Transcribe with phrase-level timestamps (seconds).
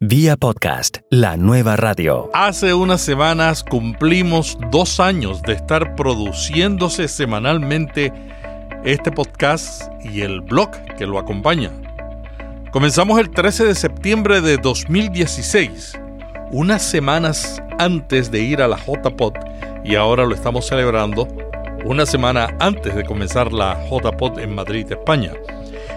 [0.00, 2.28] Vía podcast, la nueva radio.
[2.34, 8.12] Hace unas semanas cumplimos dos años de estar produciéndose semanalmente
[8.84, 11.70] este podcast y el blog que lo acompaña.
[12.72, 15.98] Comenzamos el 13 de septiembre de 2016,
[16.50, 19.32] unas semanas antes de ir a la JPod
[19.82, 21.26] y ahora lo estamos celebrando
[21.86, 25.32] una semana antes de comenzar la JPod en Madrid, España.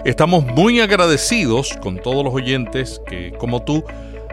[0.04, 3.84] Estamos muy agradecidos con todos los oyentes que, como tú,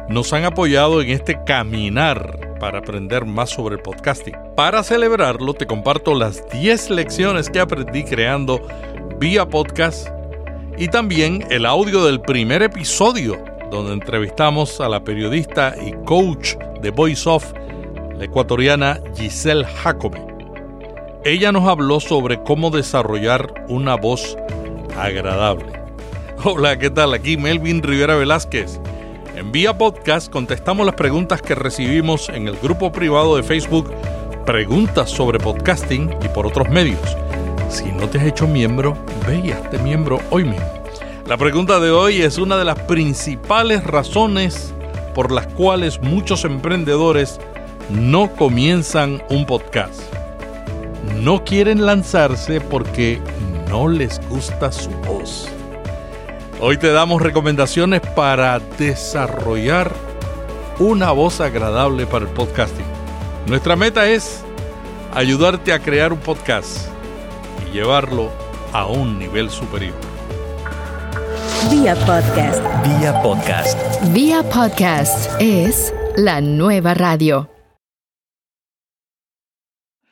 [0.07, 4.33] nos han apoyado en este caminar para aprender más sobre el podcasting.
[4.55, 8.65] Para celebrarlo, te comparto las 10 lecciones que aprendí creando
[9.19, 10.07] vía podcast
[10.77, 13.37] y también el audio del primer episodio,
[13.69, 17.51] donde entrevistamos a la periodista y coach de Voice Off,
[18.17, 20.25] la ecuatoriana Giselle Jacome.
[21.25, 24.37] Ella nos habló sobre cómo desarrollar una voz
[24.97, 25.71] agradable.
[26.43, 27.13] Hola, ¿qué tal?
[27.13, 28.79] Aquí Melvin Rivera Velázquez.
[29.35, 33.93] En Vía Podcast contestamos las preguntas que recibimos en el grupo privado de Facebook
[34.45, 36.99] Preguntas sobre Podcasting y por otros medios.
[37.69, 40.65] Si no te has hecho miembro, ve y hazte miembro hoy mismo.
[41.27, 44.73] La pregunta de hoy es una de las principales razones
[45.13, 47.39] por las cuales muchos emprendedores
[47.89, 50.01] no comienzan un podcast.
[51.21, 53.19] No quieren lanzarse porque
[53.69, 55.47] no les gusta su voz.
[56.59, 59.93] Hoy te damos recomendaciones para desarrollar
[60.79, 62.85] una voz agradable para el podcasting.
[63.47, 64.43] Nuestra meta es
[65.13, 66.87] ayudarte a crear un podcast
[67.67, 68.31] y llevarlo
[68.73, 69.95] a un nivel superior.
[71.69, 72.61] Vía podcast.
[72.85, 73.77] Vía podcast.
[74.13, 77.49] Vía podcast es la nueva radio.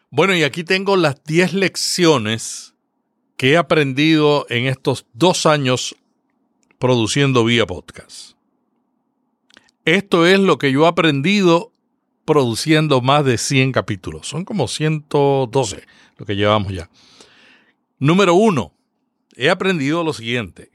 [0.10, 2.75] Bueno, y aquí tengo las 10 lecciones
[3.38, 5.96] que he aprendido en estos dos años
[6.80, 8.36] produciendo vía podcast.
[9.84, 11.72] Esto es lo que yo he aprendido
[12.26, 14.28] produciendo más de 100 capítulos.
[14.28, 15.84] Son como 112
[16.18, 16.90] lo que llevamos ya.
[18.00, 18.74] Número uno,
[19.36, 20.72] he aprendido lo siguiente.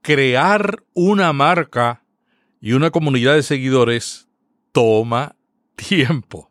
[0.00, 2.04] Crear una marca
[2.60, 4.28] y una comunidad de seguidores
[4.72, 5.34] toma
[5.74, 6.50] tiempo.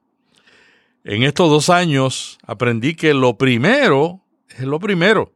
[1.03, 4.22] En estos dos años aprendí que lo primero
[4.57, 5.33] es lo primero.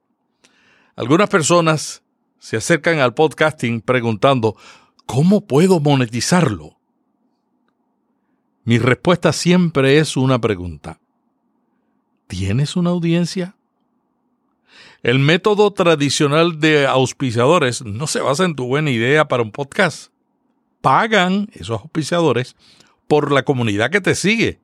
[0.96, 2.04] Algunas personas
[2.40, 4.56] se acercan al podcasting preguntando,
[5.06, 6.78] ¿cómo puedo monetizarlo?
[8.64, 11.00] Mi respuesta siempre es una pregunta.
[12.28, 13.56] ¿Tienes una audiencia?
[15.04, 20.12] El método tradicional de auspiciadores no se basa en tu buena idea para un podcast.
[20.82, 22.56] Pagan esos auspiciadores
[23.08, 24.60] por la comunidad que te sigue.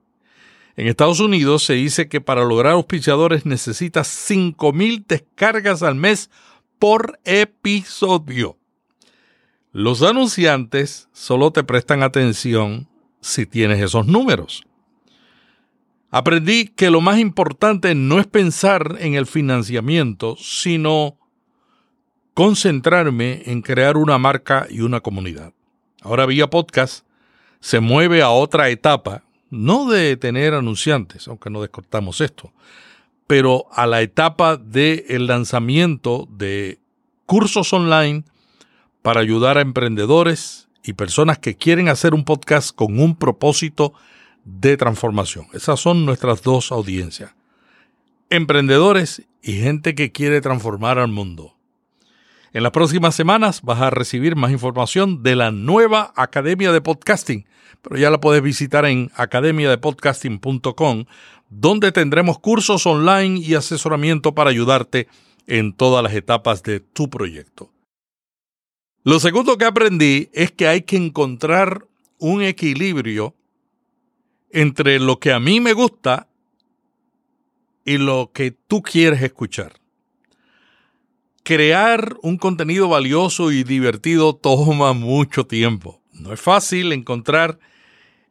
[0.75, 6.31] En Estados Unidos se dice que para lograr auspiciadores necesitas 5.000 descargas al mes
[6.79, 8.57] por episodio.
[9.71, 12.89] Los anunciantes solo te prestan atención
[13.21, 14.63] si tienes esos números.
[16.09, 21.17] Aprendí que lo más importante no es pensar en el financiamiento, sino
[22.33, 25.53] concentrarme en crear una marca y una comunidad.
[26.01, 27.05] Ahora Vía Podcast
[27.59, 29.22] se mueve a otra etapa
[29.53, 32.51] no de tener anunciantes, aunque no descortamos esto,
[33.27, 36.79] pero a la etapa del el lanzamiento de
[37.27, 38.23] cursos online
[39.03, 43.93] para ayudar a emprendedores y personas que quieren hacer un podcast con un propósito
[44.43, 45.45] de transformación.
[45.53, 47.35] Esas son nuestras dos audiencias.
[48.29, 51.52] Emprendedores y gente que quiere transformar al mundo.
[52.53, 57.45] En las próximas semanas vas a recibir más información de la nueva Academia de Podcasting
[57.83, 61.05] pero ya la puedes visitar en academiadepodcasting.com,
[61.49, 65.07] donde tendremos cursos online y asesoramiento para ayudarte
[65.45, 67.71] en todas las etapas de tu proyecto.
[69.03, 71.85] Lo segundo que aprendí es que hay que encontrar
[72.19, 73.35] un equilibrio
[74.49, 76.29] entre lo que a mí me gusta
[77.83, 79.73] y lo que tú quieres escuchar.
[81.43, 86.01] Crear un contenido valioso y divertido toma mucho tiempo.
[86.13, 87.59] No es fácil encontrar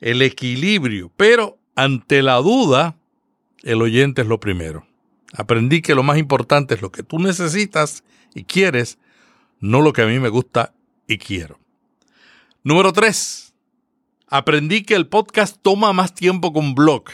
[0.00, 2.97] el equilibrio, pero ante la duda,
[3.62, 4.87] el oyente es lo primero.
[5.35, 8.03] Aprendí que lo más importante es lo que tú necesitas
[8.35, 8.99] y quieres,
[9.61, 10.75] no lo que a mí me gusta
[11.06, 11.58] y quiero.
[12.65, 13.55] Número 3.
[14.29, 17.05] Aprendí que el podcast toma más tiempo que un blog.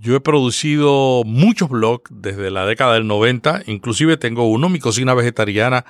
[0.00, 5.14] Yo he producido muchos blogs desde la década del 90, inclusive tengo uno, mi cocina
[5.14, 5.84] vegetariana,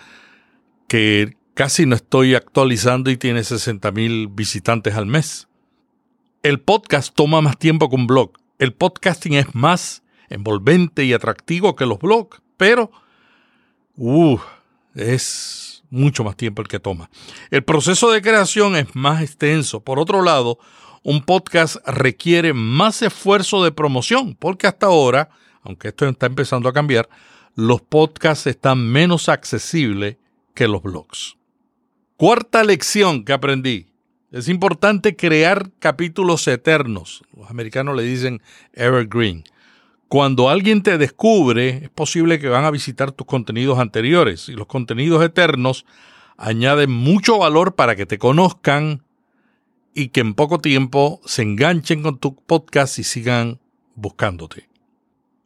[0.88, 5.48] que casi no estoy actualizando y tiene 60 mil visitantes al mes.
[6.42, 8.32] El podcast toma más tiempo que un blog.
[8.58, 12.90] El podcasting es más envolvente y atractivo que los blogs, pero
[13.96, 14.38] uh,
[14.94, 17.10] es mucho más tiempo el que toma.
[17.50, 19.80] El proceso de creación es más extenso.
[19.80, 20.58] Por otro lado,
[21.08, 25.28] un podcast requiere más esfuerzo de promoción, porque hasta ahora,
[25.62, 27.08] aunque esto está empezando a cambiar,
[27.54, 30.16] los podcasts están menos accesibles
[30.52, 31.36] que los blogs.
[32.16, 33.86] Cuarta lección que aprendí.
[34.32, 37.22] Es importante crear capítulos eternos.
[37.36, 38.42] Los americanos le dicen
[38.72, 39.44] evergreen.
[40.08, 44.66] Cuando alguien te descubre, es posible que van a visitar tus contenidos anteriores y los
[44.66, 45.86] contenidos eternos
[46.36, 49.05] añaden mucho valor para que te conozcan
[49.98, 53.60] y que en poco tiempo se enganchen con tu podcast y sigan
[53.94, 54.68] buscándote.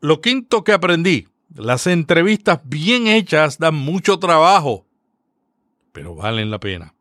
[0.00, 4.86] Lo quinto que aprendí, las entrevistas bien hechas dan mucho trabajo,
[5.92, 6.94] pero valen la pena.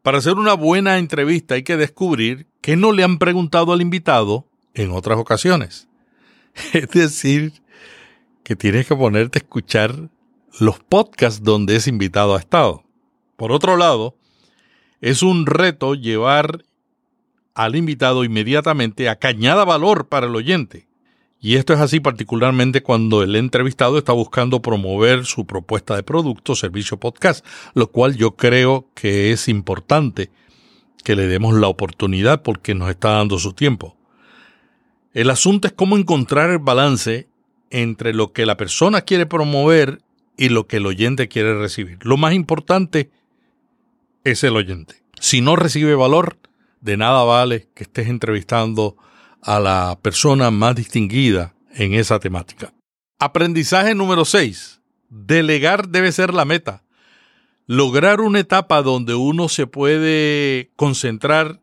[0.00, 4.48] Para hacer una buena entrevista hay que descubrir qué no le han preguntado al invitado
[4.72, 5.88] en otras ocasiones.
[6.72, 7.52] Es decir,
[8.44, 10.08] que tienes que ponerte a escuchar
[10.58, 12.82] los podcasts donde ese invitado ha estado.
[13.36, 14.16] Por otro lado,
[15.02, 16.64] es un reto llevar
[17.58, 20.86] al invitado inmediatamente a cañada valor para el oyente.
[21.40, 26.54] Y esto es así particularmente cuando el entrevistado está buscando promover su propuesta de producto,
[26.54, 27.44] servicio podcast,
[27.74, 30.30] lo cual yo creo que es importante
[31.02, 33.96] que le demos la oportunidad porque nos está dando su tiempo.
[35.12, 37.26] El asunto es cómo encontrar el balance
[37.70, 40.00] entre lo que la persona quiere promover
[40.36, 41.98] y lo que el oyente quiere recibir.
[42.02, 43.10] Lo más importante
[44.22, 45.02] es el oyente.
[45.18, 46.38] Si no recibe valor,
[46.80, 48.96] de nada vale que estés entrevistando
[49.42, 52.72] a la persona más distinguida en esa temática.
[53.18, 54.80] Aprendizaje número 6.
[55.08, 56.84] Delegar debe ser la meta.
[57.66, 61.60] Lograr una etapa donde uno se puede concentrar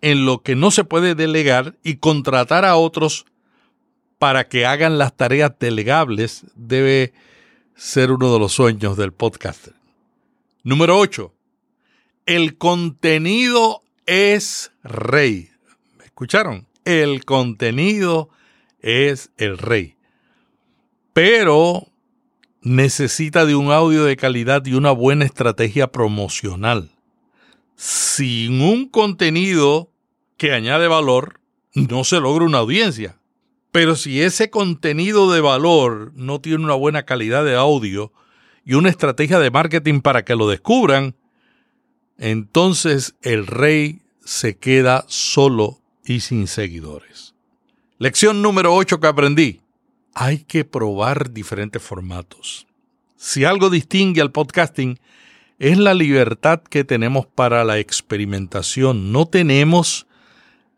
[0.00, 3.24] en lo que no se puede delegar y contratar a otros
[4.18, 7.12] para que hagan las tareas delegables debe
[7.74, 9.74] ser uno de los sueños del podcaster.
[10.62, 11.32] Número 8.
[12.26, 15.50] El contenido es rey.
[15.98, 16.66] ¿Me escucharon?
[16.84, 18.30] El contenido
[18.80, 19.96] es el rey.
[21.12, 21.88] Pero
[22.62, 26.90] necesita de un audio de calidad y una buena estrategia promocional.
[27.76, 29.90] Sin un contenido
[30.36, 31.40] que añade valor,
[31.74, 33.18] no se logra una audiencia.
[33.70, 38.12] Pero si ese contenido de valor no tiene una buena calidad de audio
[38.64, 41.16] y una estrategia de marketing para que lo descubran,
[42.22, 47.34] entonces el rey se queda solo y sin seguidores.
[47.98, 49.60] Lección número 8 que aprendí.
[50.14, 52.68] Hay que probar diferentes formatos.
[53.16, 55.00] Si algo distingue al podcasting
[55.58, 59.10] es la libertad que tenemos para la experimentación.
[59.10, 60.06] No tenemos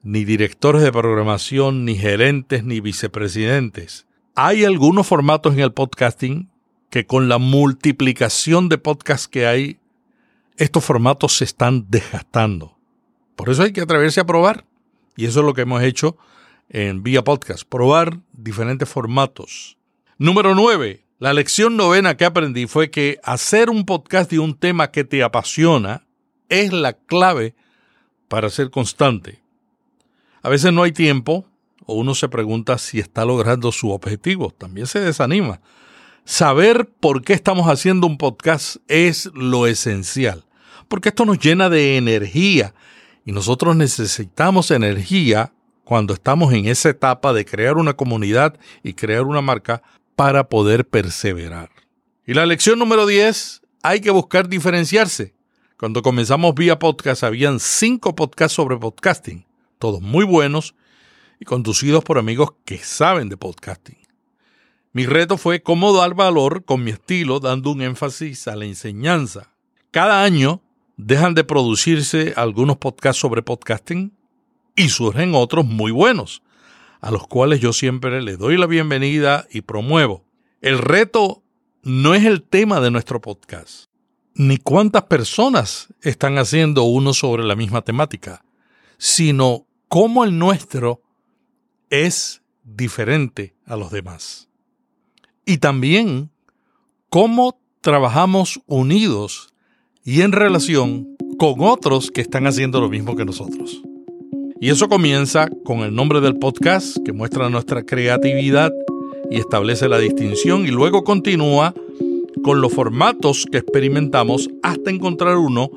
[0.03, 4.07] ni directores de programación, ni gerentes, ni vicepresidentes.
[4.35, 6.49] Hay algunos formatos en el podcasting
[6.89, 9.79] que con la multiplicación de podcasts que hay,
[10.57, 12.79] estos formatos se están desgastando.
[13.37, 14.65] Por eso hay que atreverse a probar.
[15.17, 16.17] Y eso es lo que hemos hecho
[16.69, 19.77] en Vía Podcast, probar diferentes formatos.
[20.19, 21.05] Número 9.
[21.19, 25.23] La lección novena que aprendí fue que hacer un podcast de un tema que te
[25.23, 26.07] apasiona
[26.49, 27.55] es la clave
[28.29, 29.43] para ser constante.
[30.43, 31.47] A veces no hay tiempo
[31.87, 34.51] o uno se pregunta si está logrando su objetivo.
[34.51, 35.61] También se desanima.
[36.25, 40.45] Saber por qué estamos haciendo un podcast es lo esencial,
[40.89, 42.75] porque esto nos llena de energía
[43.25, 45.53] y nosotros necesitamos energía
[45.85, 49.83] cuando estamos en esa etapa de crear una comunidad y crear una marca
[50.17, 51.71] para poder perseverar.
[52.27, 55.35] Y la lección número 10, hay que buscar diferenciarse.
[55.79, 59.45] Cuando comenzamos vía podcast habían cinco podcasts sobre podcasting
[59.79, 60.75] todos muy buenos
[61.39, 64.04] y conducidos por amigos que saben de podcasting.
[64.95, 69.53] Mi reto fue cómo dar valor con mi estilo dando un énfasis a la enseñanza.
[69.91, 70.63] Cada año
[70.97, 74.17] dejan de producirse algunos podcasts sobre podcasting
[74.75, 76.43] y surgen otros muy buenos,
[77.03, 80.25] a los cuales yo siempre le doy la bienvenida y promuevo.
[80.63, 81.43] El reto
[81.83, 83.91] no es el tema de nuestro podcast,
[84.33, 88.43] ni cuántas personas están haciendo uno sobre la misma temática
[88.99, 91.03] sino cómo el nuestro
[91.91, 94.49] es diferente a los demás.
[95.47, 96.31] Y también
[97.11, 99.53] cómo trabajamos unidos
[100.05, 103.83] y en relación con otros que están haciendo lo mismo que nosotros.
[104.61, 108.73] Y eso comienza con el nombre del podcast que muestra nuestra creatividad
[109.31, 111.75] y establece la distinción y luego continúa
[112.43, 115.71] con los formatos que experimentamos hasta encontrar uno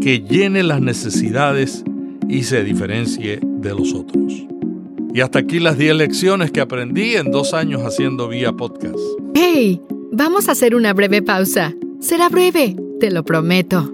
[0.00, 1.84] que llene las necesidades
[2.28, 4.46] y se diferencie de los otros.
[5.14, 8.98] Y hasta aquí las 10 lecciones que aprendí en dos años haciendo vía podcast.
[9.34, 9.80] ¡Hey!
[10.12, 11.74] Vamos a hacer una breve pausa.
[12.00, 12.76] Será breve.
[13.00, 13.92] te lo prometo.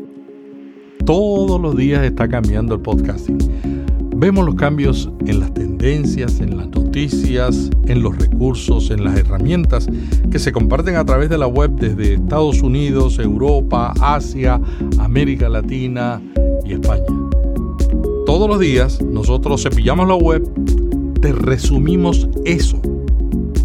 [1.05, 3.39] Todos los días está cambiando el podcasting.
[4.17, 9.87] Vemos los cambios en las tendencias, en las noticias, en los recursos, en las herramientas
[10.31, 14.61] que se comparten a través de la web desde Estados Unidos, Europa, Asia,
[14.99, 16.23] América Latina
[16.65, 17.05] y España.
[18.25, 20.43] Todos los días nosotros cepillamos la web,
[21.25, 22.79] te resumimos eso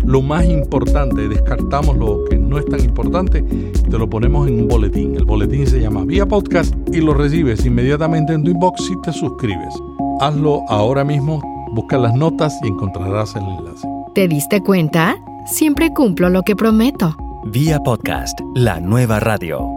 [0.06, 4.62] lo más importante, descartamos lo que no es tan importante y te lo ponemos en
[4.62, 5.16] un boletín.
[5.16, 9.12] El boletín se llama Vía Podcast y lo recibes inmediatamente en tu inbox si te
[9.12, 9.76] suscribes.
[10.22, 13.88] Hazlo ahora mismo, busca las notas y encontrarás el enlace.
[14.16, 15.18] ¿Te diste cuenta?
[15.46, 17.16] Siempre cumplo lo que prometo.
[17.52, 19.68] Vía Podcast, la nueva radio.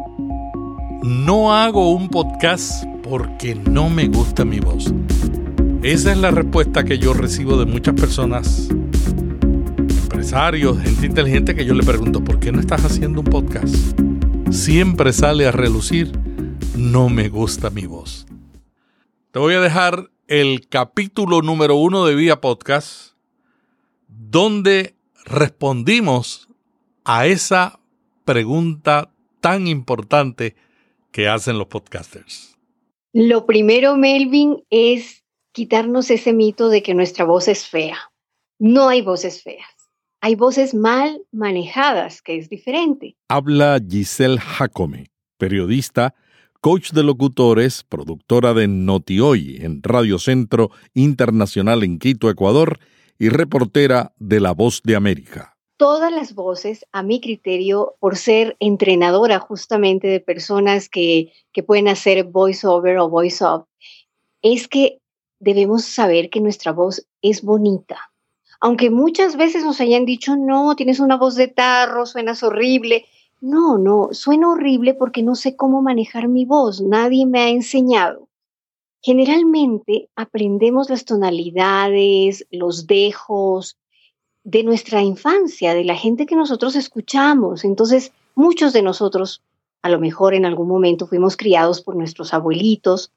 [1.02, 4.94] No hago un podcast porque no me gusta mi voz.
[5.82, 8.68] Esa es la respuesta que yo recibo de muchas personas
[10.32, 13.74] gente inteligente que yo le pregunto, ¿por qué no estás haciendo un podcast?
[14.50, 16.10] Siempre sale a relucir,
[16.74, 18.26] no me gusta mi voz.
[19.30, 23.12] Te voy a dejar el capítulo número uno de Vía Podcast,
[24.08, 24.94] donde
[25.26, 26.48] respondimos
[27.04, 27.78] a esa
[28.24, 29.10] pregunta
[29.42, 30.56] tan importante
[31.10, 32.56] que hacen los podcasters.
[33.12, 35.21] Lo primero, Melvin, es
[35.52, 37.98] quitarnos ese mito de que nuestra voz es fea.
[38.58, 39.66] No hay voces feas
[40.22, 43.16] hay voces mal manejadas, que es diferente.
[43.28, 46.14] Habla Giselle Jacome, periodista,
[46.60, 52.78] coach de locutores, productora de Notioy en Radio Centro Internacional en Quito, Ecuador,
[53.18, 55.56] y reportera de La Voz de América.
[55.76, 61.88] Todas las voces, a mi criterio, por ser entrenadora justamente de personas que, que pueden
[61.88, 63.64] hacer voice-over o voice-off,
[64.40, 65.01] es que
[65.42, 68.12] debemos saber que nuestra voz es bonita
[68.64, 73.06] aunque muchas veces nos hayan dicho, no, tienes una voz de tarro, suenas horrible.
[73.40, 78.28] No, no, suena horrible porque no sé cómo manejar mi voz, nadie me ha enseñado.
[79.00, 83.78] Generalmente aprendemos las tonalidades, los dejos
[84.44, 87.64] de nuestra infancia, de la gente que nosotros escuchamos.
[87.64, 89.42] Entonces, muchos de nosotros,
[89.82, 93.10] a lo mejor en algún momento, fuimos criados por nuestros abuelitos,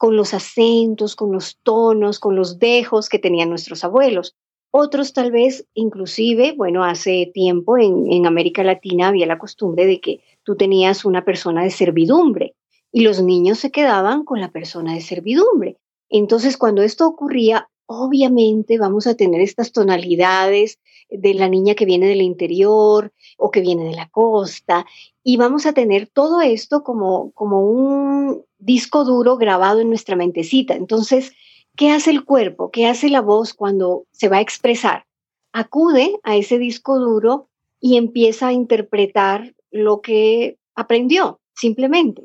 [0.00, 4.34] con los acentos, con los tonos, con los dejos que tenían nuestros abuelos.
[4.70, 10.22] Otros tal vez, inclusive, bueno, hace tiempo en, América Latina había la costumbre de que
[10.42, 12.54] tú tenías una persona de servidumbre
[12.90, 15.76] y los niños se quedaban con la persona de servidumbre.
[16.08, 20.78] Entonces, cuando esto ocurría, obviamente vamos a tener estas tonalidades
[21.10, 24.86] de la niña que viene del interior o que viene de la costa
[25.24, 30.74] y vamos a tener todo esto como, como un disco duro grabado en nuestra mentecita.
[30.74, 31.32] Entonces,
[31.76, 32.70] ¿Qué hace el cuerpo?
[32.70, 35.06] ¿Qué hace la voz cuando se va a expresar?
[35.52, 37.48] Acude a ese disco duro
[37.80, 42.24] y empieza a interpretar lo que aprendió, simplemente.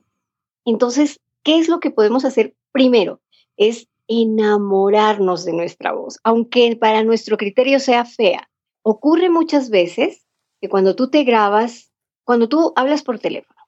[0.66, 3.22] Entonces, ¿qué es lo que podemos hacer primero?
[3.56, 8.50] Es enamorarnos de nuestra voz, aunque para nuestro criterio sea fea.
[8.82, 10.26] Ocurre muchas veces
[10.62, 11.92] que cuando tú te grabas,
[12.24, 13.60] cuando tú hablas por teléfono,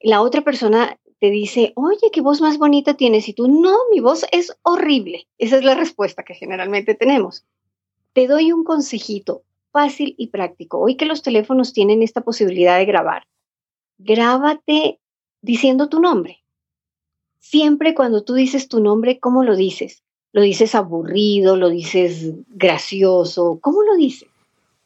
[0.00, 4.00] la otra persona te dice, oye, qué voz más bonita tienes, y tú, no, mi
[4.00, 5.26] voz es horrible.
[5.38, 7.44] Esa es la respuesta que generalmente tenemos.
[8.12, 10.78] Te doy un consejito fácil y práctico.
[10.78, 13.26] Hoy que los teléfonos tienen esta posibilidad de grabar,
[13.98, 15.00] grábate
[15.42, 16.42] diciendo tu nombre.
[17.48, 20.02] Siempre cuando tú dices tu nombre, ¿cómo lo dices?
[20.32, 21.56] ¿Lo dices aburrido?
[21.56, 23.60] ¿Lo dices gracioso?
[23.62, 24.28] ¿Cómo lo dices?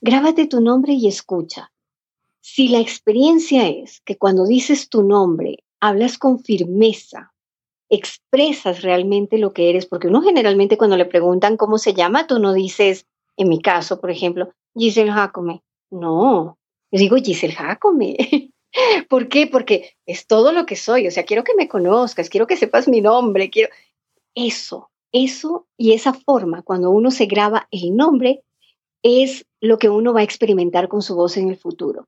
[0.02, 1.72] Grábate tu nombre y escucha.
[2.42, 7.32] Si la experiencia es que cuando dices tu nombre hablas con firmeza,
[7.88, 12.40] expresas realmente lo que eres, porque uno generalmente cuando le preguntan cómo se llama, tú
[12.40, 13.06] no dices,
[13.38, 15.62] en mi caso, por ejemplo, Giselle Jacome.
[15.90, 16.58] No,
[16.90, 18.16] yo digo Giselle Jacome.
[19.08, 19.46] ¿Por qué?
[19.46, 22.88] Porque es todo lo que soy, o sea, quiero que me conozcas, quiero que sepas
[22.88, 23.70] mi nombre, quiero...
[24.34, 28.42] Eso, eso y esa forma, cuando uno se graba el nombre,
[29.02, 32.06] es lo que uno va a experimentar con su voz en el futuro.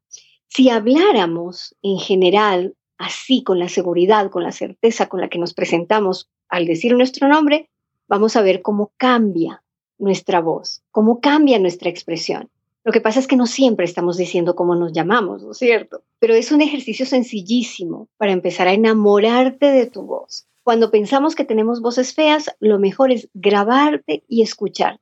[0.49, 5.55] Si habláramos en general así, con la seguridad, con la certeza con la que nos
[5.55, 7.71] presentamos al decir nuestro nombre,
[8.07, 9.63] vamos a ver cómo cambia
[9.99, 12.51] nuestra voz, cómo cambia nuestra expresión.
[12.85, 16.03] Lo que pasa es que no siempre estamos diciendo cómo nos llamamos, ¿no es cierto?
[16.19, 20.47] Pero es un ejercicio sencillísimo para empezar a enamorarte de tu voz.
[20.65, 25.01] Cuando pensamos que tenemos voces feas, lo mejor es grabarte y escuchar.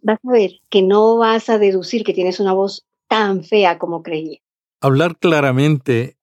[0.00, 4.02] Vas a ver que no vas a deducir que tienes una voz tan fea como
[4.02, 4.38] creía.
[4.80, 6.16] Hablar claramente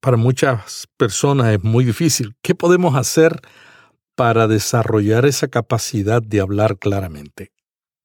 [0.00, 2.34] para muchas personas es muy difícil.
[2.42, 3.40] ¿Qué podemos hacer
[4.14, 7.52] para desarrollar esa capacidad de hablar claramente?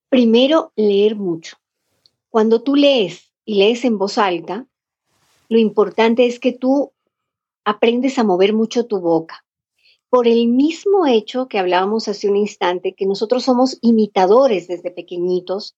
[0.10, 1.58] Primero, leer mucho.
[2.36, 4.68] Cuando tú lees y lees en voz alta,
[5.48, 6.92] lo importante es que tú
[7.64, 9.46] aprendes a mover mucho tu boca.
[10.10, 15.78] Por el mismo hecho que hablábamos hace un instante, que nosotros somos imitadores desde pequeñitos,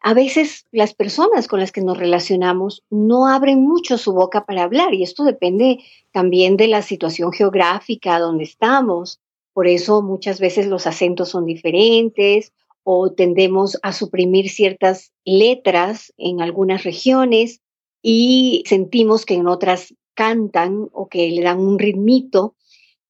[0.00, 4.62] a veces las personas con las que nos relacionamos no abren mucho su boca para
[4.62, 5.80] hablar y esto depende
[6.10, 9.20] también de la situación geográfica donde estamos.
[9.52, 16.40] Por eso muchas veces los acentos son diferentes o tendemos a suprimir ciertas letras en
[16.40, 17.60] algunas regiones
[18.02, 22.54] y sentimos que en otras cantan o que le dan un ritmito.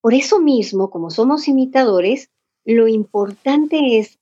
[0.01, 2.31] Por eso mismo, como somos imitadores,
[2.65, 4.19] lo importante es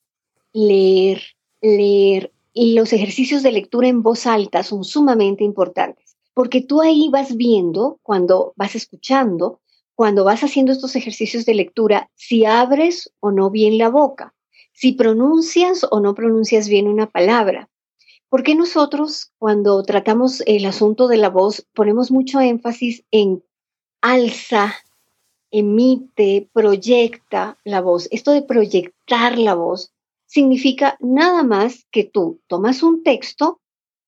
[0.52, 1.22] leer,
[1.60, 2.32] leer.
[2.52, 7.36] Y los ejercicios de lectura en voz alta son sumamente importantes, porque tú ahí vas
[7.36, 9.60] viendo, cuando vas escuchando,
[9.94, 14.34] cuando vas haciendo estos ejercicios de lectura, si abres o no bien la boca,
[14.80, 17.68] si pronuncias o no pronuncias bien una palabra.
[18.30, 23.44] ¿Por qué nosotros cuando tratamos el asunto de la voz ponemos mucho énfasis en
[24.00, 24.74] alza,
[25.50, 28.08] emite, proyecta la voz?
[28.10, 29.92] Esto de proyectar la voz
[30.24, 33.60] significa nada más que tú tomas un texto,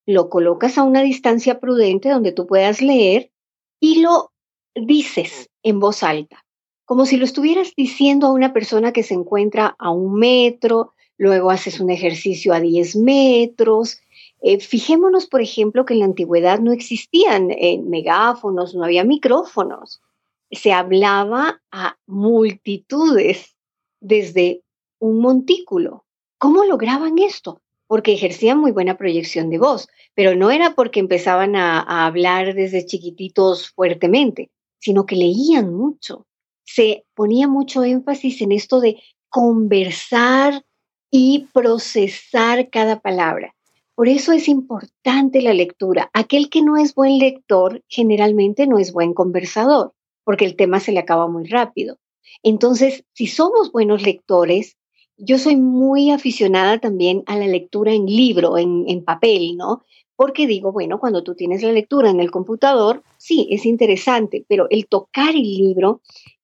[0.07, 3.31] lo colocas a una distancia prudente donde tú puedas leer
[3.79, 4.33] y lo
[4.75, 6.47] dices en voz alta,
[6.85, 11.51] como si lo estuvieras diciendo a una persona que se encuentra a un metro, luego
[11.51, 14.01] haces un ejercicio a 10 metros.
[14.41, 20.03] Eh, fijémonos, por ejemplo, que en la antigüedad no existían eh, megáfonos, no había micrófonos.
[20.51, 23.57] Se hablaba a multitudes
[24.01, 24.63] desde
[24.99, 26.05] un montículo.
[26.39, 27.63] ¿Cómo lograban esto?
[27.87, 32.55] Porque ejercían muy buena proyección de voz, pero no era porque empezaban a, a hablar
[32.55, 36.27] desde chiquititos fuertemente, sino que leían mucho.
[36.65, 40.65] Se ponía mucho énfasis en esto de conversar
[41.11, 43.55] y procesar cada palabra.
[43.95, 46.11] Por eso es importante la lectura.
[46.15, 49.93] Aquel que no es buen lector generalmente no es buen conversador,
[50.25, 51.99] porque el tema se le acaba muy rápido.
[52.43, 54.77] Entonces, si somos buenos lectores,
[55.19, 59.83] yo soy muy aficionada también a la lectura en libro, en, papel, ¿no?
[60.17, 64.67] Porque digo, bueno, cuando tú tienes la lectura en el computador, sí, es interesante, pero
[64.71, 66.01] el tocar el libro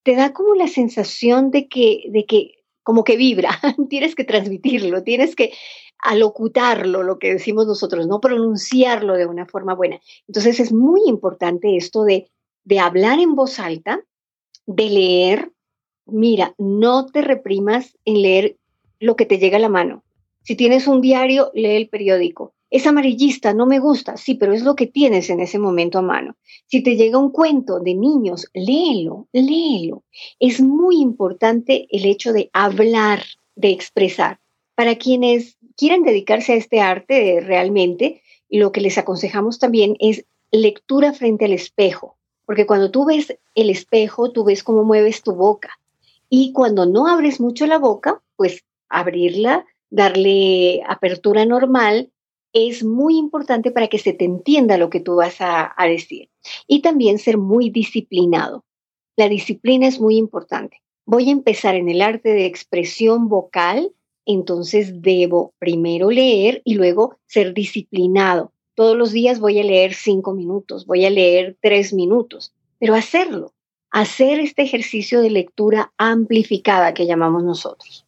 [0.08, 3.50] te da como la sensación de que, de que como que vibra,
[3.90, 5.52] tienes que transmitirlo, tienes que
[5.98, 10.00] alocutarlo, lo que decimos nosotros, no pronunciarlo de una forma buena.
[10.26, 12.30] Entonces es muy importante esto de,
[12.64, 14.00] de hablar en voz alta,
[14.64, 15.52] de leer
[16.06, 18.56] mira, no te reprimas en leer
[19.00, 20.04] lo que te llega a la mano.
[20.40, 22.54] Si tienes un diario, lee el periódico.
[22.70, 26.02] Es amarillista, no me gusta, sí, pero es lo que tienes en ese momento a
[26.02, 26.36] mano.
[26.66, 30.04] Si te llega un cuento de niños, léelo, léelo.
[30.38, 33.22] Es muy importante el hecho de hablar,
[33.56, 34.38] de expresar.
[34.74, 41.12] Para quienes quieran dedicarse a este arte realmente, lo que les aconsejamos también es lectura
[41.12, 45.78] frente al espejo, porque cuando tú ves el espejo, tú ves cómo mueves tu boca,
[46.30, 52.10] y cuando no abres mucho la boca, pues abrirla, darle apertura normal,
[52.52, 56.30] es muy importante para que se te entienda lo que tú vas a, decir.
[56.66, 58.64] Y también ser muy disciplinado.
[59.16, 60.82] La disciplina es muy importante.
[61.04, 63.92] Voy a empezar en el arte de expresión vocal,
[64.26, 68.52] entonces debo primero leer y luego ser disciplinado.
[68.74, 73.54] Todos los días voy a leer cinco minutos, voy a leer tres minutos, pero hacerlo
[73.90, 78.06] hacer este ejercicio de lectura amplificada que llamamos nosotros.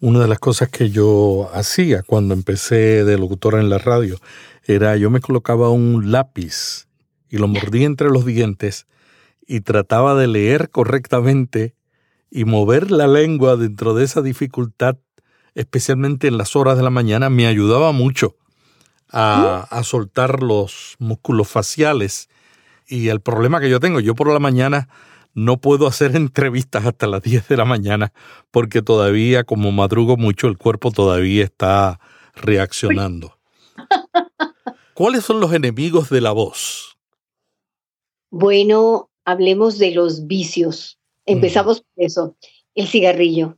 [0.00, 4.16] Una de las cosas que yo hacía cuando empecé de locutora en la radio
[4.64, 6.86] era yo me colocaba un lápiz
[7.28, 8.86] y lo mordía entre los dientes
[9.44, 11.74] y trataba de leer correctamente
[12.30, 14.98] y mover la lengua dentro de esa dificultad,
[15.56, 18.36] especialmente en las horas de la mañana, me ayudaba mucho
[19.10, 22.28] a, a soltar los músculos faciales.
[22.86, 24.88] Y el problema que yo tengo, yo por la mañana
[25.38, 28.12] no puedo hacer entrevistas hasta las 10 de la mañana
[28.50, 32.00] porque todavía, como madrugo mucho, el cuerpo todavía está
[32.34, 33.38] reaccionando.
[34.94, 36.98] ¿Cuáles son los enemigos de la voz?
[38.30, 40.98] Bueno, hablemos de los vicios.
[41.24, 42.36] Empezamos por eso.
[42.74, 43.56] El cigarrillo.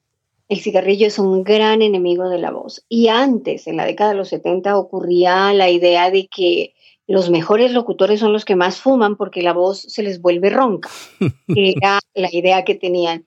[0.49, 2.85] El cigarrillo es un gran enemigo de la voz.
[2.89, 6.75] Y antes, en la década de los 70, ocurría la idea de que
[7.11, 10.89] los mejores locutores son los que más fuman porque la voz se les vuelve ronca.
[11.49, 13.25] Era la idea que tenían,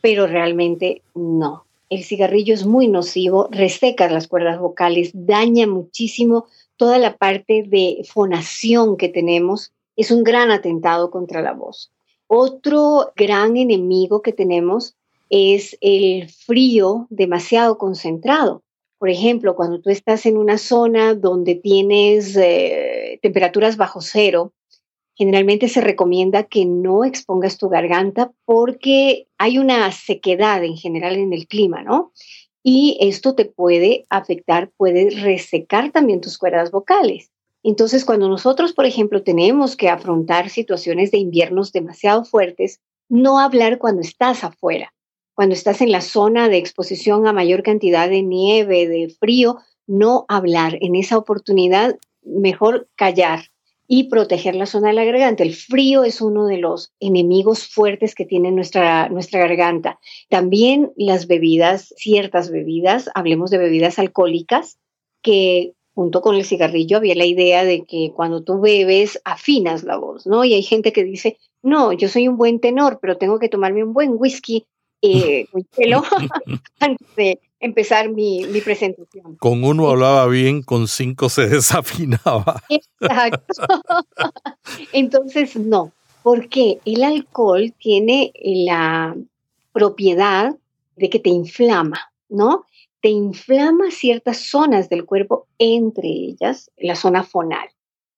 [0.00, 1.64] pero realmente no.
[1.90, 8.06] El cigarrillo es muy nocivo, reseca las cuerdas vocales, daña muchísimo toda la parte de
[8.08, 9.72] fonación que tenemos.
[9.96, 11.90] Es un gran atentado contra la voz.
[12.28, 14.94] Otro gran enemigo que tenemos
[15.28, 18.62] es el frío demasiado concentrado.
[18.98, 24.52] Por ejemplo, cuando tú estás en una zona donde tienes eh, temperaturas bajo cero,
[25.16, 31.32] Generalmente se recomienda que no expongas tu garganta porque hay una sequedad en general en
[31.32, 32.12] el clima, ¿no?
[32.64, 37.30] Y esto te puede afectar, puede resecar también tus cuerdas vocales.
[37.62, 43.78] Entonces, cuando nosotros, por ejemplo, tenemos que afrontar situaciones de inviernos demasiado fuertes, no hablar
[43.78, 44.92] cuando estás afuera.
[45.34, 50.24] Cuando estás en la zona de exposición a mayor cantidad de nieve, de frío, no
[50.28, 50.78] hablar.
[50.80, 53.50] En esa oportunidad, mejor callar
[53.86, 55.42] y proteger la zona de la garganta.
[55.42, 59.98] El frío es uno de los enemigos fuertes que tiene nuestra, nuestra garganta.
[60.30, 64.78] También las bebidas, ciertas bebidas, hablemos de bebidas alcohólicas,
[65.20, 69.96] que junto con el cigarrillo había la idea de que cuando tú bebes afinas la
[69.96, 70.44] voz, ¿no?
[70.44, 73.84] Y hay gente que dice, no, yo soy un buen tenor, pero tengo que tomarme
[73.84, 74.66] un buen whisky
[75.04, 75.46] eh,
[76.80, 79.36] antes de empezar mi, mi, presentación.
[79.36, 82.62] Con uno hablaba bien, con cinco se desafinaba.
[82.68, 83.66] Exacto.
[84.92, 89.14] Entonces, no, porque el alcohol tiene la
[89.72, 90.54] propiedad
[90.96, 92.64] de que te inflama, ¿no?
[93.00, 97.68] Te inflama ciertas zonas del cuerpo, entre ellas la zona fonal.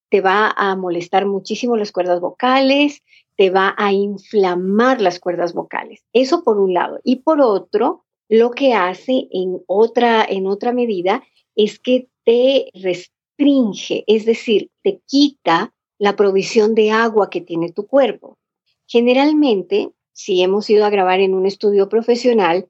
[0.09, 3.03] Te va a molestar muchísimo las cuerdas vocales,
[3.37, 6.03] te va a inflamar las cuerdas vocales.
[6.13, 7.01] Eso por un lado.
[7.05, 11.23] Y por otro, lo que hace en otra, en otra medida
[11.55, 17.87] es que te restringe, es decir, te quita la provisión de agua que tiene tu
[17.87, 18.39] cuerpo.
[18.87, 22.69] Generalmente, si hemos ido a grabar en un estudio profesional,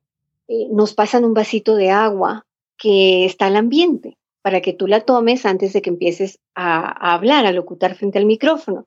[0.49, 5.01] eh, nos pasan un vasito de agua que está al ambiente para que tú la
[5.01, 8.87] tomes antes de que empieces a, a hablar, a locutar frente al micrófono.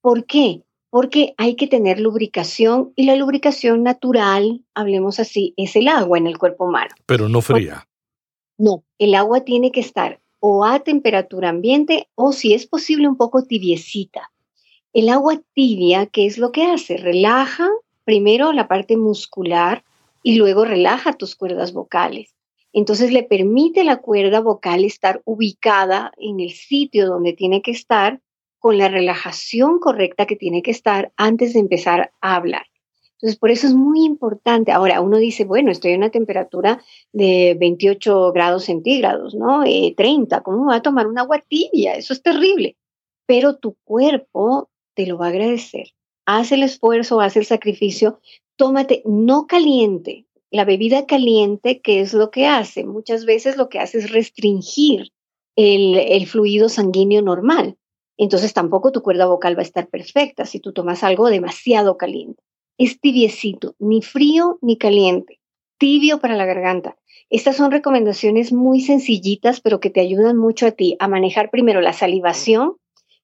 [0.00, 0.62] ¿Por qué?
[0.92, 6.26] Porque hay que tener lubricación y la lubricación natural, hablemos así, es el agua en
[6.26, 6.90] el cuerpo humano.
[7.06, 7.88] Pero no fría.
[8.58, 13.16] No, el agua tiene que estar o a temperatura ambiente o si es posible un
[13.16, 14.32] poco tibiecita.
[14.92, 16.98] El agua tibia, ¿qué es lo que hace?
[16.98, 17.70] Relaja
[18.04, 19.84] primero la parte muscular
[20.22, 22.34] y luego relaja tus cuerdas vocales.
[22.74, 27.70] Entonces le permite a la cuerda vocal estar ubicada en el sitio donde tiene que
[27.70, 28.20] estar
[28.62, 32.62] con la relajación correcta que tiene que estar antes de empezar a hablar.
[33.16, 34.70] Entonces, por eso es muy importante.
[34.70, 36.80] Ahora, uno dice, bueno, estoy a una temperatura
[37.12, 39.64] de 28 grados centígrados, ¿no?
[39.64, 41.96] 30, eh, ¿cómo va a tomar una agua tibia?
[41.96, 42.76] Eso es terrible.
[43.26, 45.88] Pero tu cuerpo te lo va a agradecer.
[46.24, 48.20] Haz el esfuerzo, haz el sacrificio,
[48.54, 50.26] tómate no caliente.
[50.52, 52.84] La bebida caliente, ¿qué es lo que hace?
[52.84, 55.10] Muchas veces lo que hace es restringir
[55.56, 57.76] el fluido sanguíneo normal
[58.16, 62.42] entonces tampoco tu cuerda vocal va a estar perfecta si tú tomas algo demasiado caliente.
[62.78, 65.40] Es tibiecito, ni frío ni caliente,
[65.78, 66.96] tibio para la garganta.
[67.30, 71.80] Estas son recomendaciones muy sencillitas, pero que te ayudan mucho a ti a manejar primero
[71.80, 72.76] la salivación,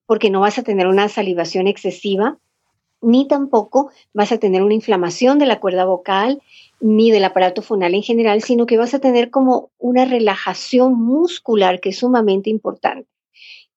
[0.07, 2.39] porque no vas a tener una salivación excesiva,
[3.01, 6.43] ni tampoco vas a tener una inflamación de la cuerda vocal
[6.81, 11.81] ni del aparato fonal en general, sino que vas a tener como una relajación muscular
[11.81, 13.09] que es sumamente importante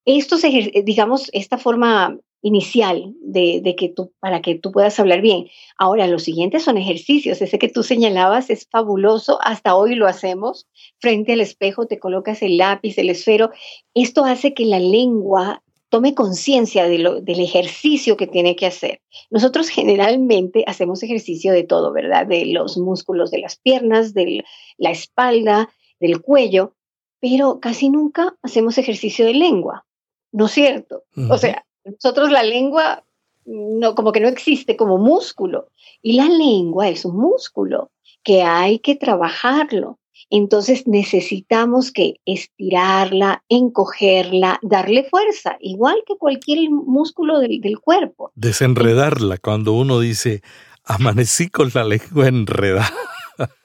[0.05, 0.41] estos,
[0.83, 5.47] digamos, esta forma inicial de, que tú, para que tú puedas hablar bien.
[5.77, 7.41] Ahora, los siguientes son ejercicios.
[7.41, 9.39] Ese que tú señalabas es fabuloso.
[9.43, 10.67] Hasta hoy lo hacemos.
[10.99, 13.51] Frente al espejo te colocas el lápiz, el esfero.
[13.93, 19.01] Esto hace que la lengua tome conciencia de del ejercicio que tiene que hacer.
[19.29, 22.25] Nosotros generalmente hacemos ejercicio de todo, ¿verdad?
[22.25, 24.43] De los músculos de las piernas, de
[24.77, 26.75] la espalda, del cuello,
[27.19, 29.85] pero casi nunca hacemos ejercicio de lengua.
[30.31, 31.03] ¿No es cierto?
[31.29, 33.03] O sea, nosotros la lengua
[33.45, 35.67] no, como que no existe como músculo.
[36.01, 37.91] Y la lengua es un músculo
[38.23, 39.99] que hay que trabajarlo.
[40.29, 48.31] Entonces necesitamos que estirarla, encogerla, darle fuerza, igual que cualquier músculo del, del cuerpo.
[48.35, 50.41] Desenredarla cuando uno dice,
[50.85, 53.10] amanecí con la lengua enredada.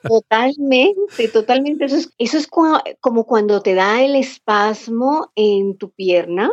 [0.02, 1.84] Totalmente, totalmente.
[1.84, 6.50] Eso es, eso es como cuando te da el espasmo en tu pierna,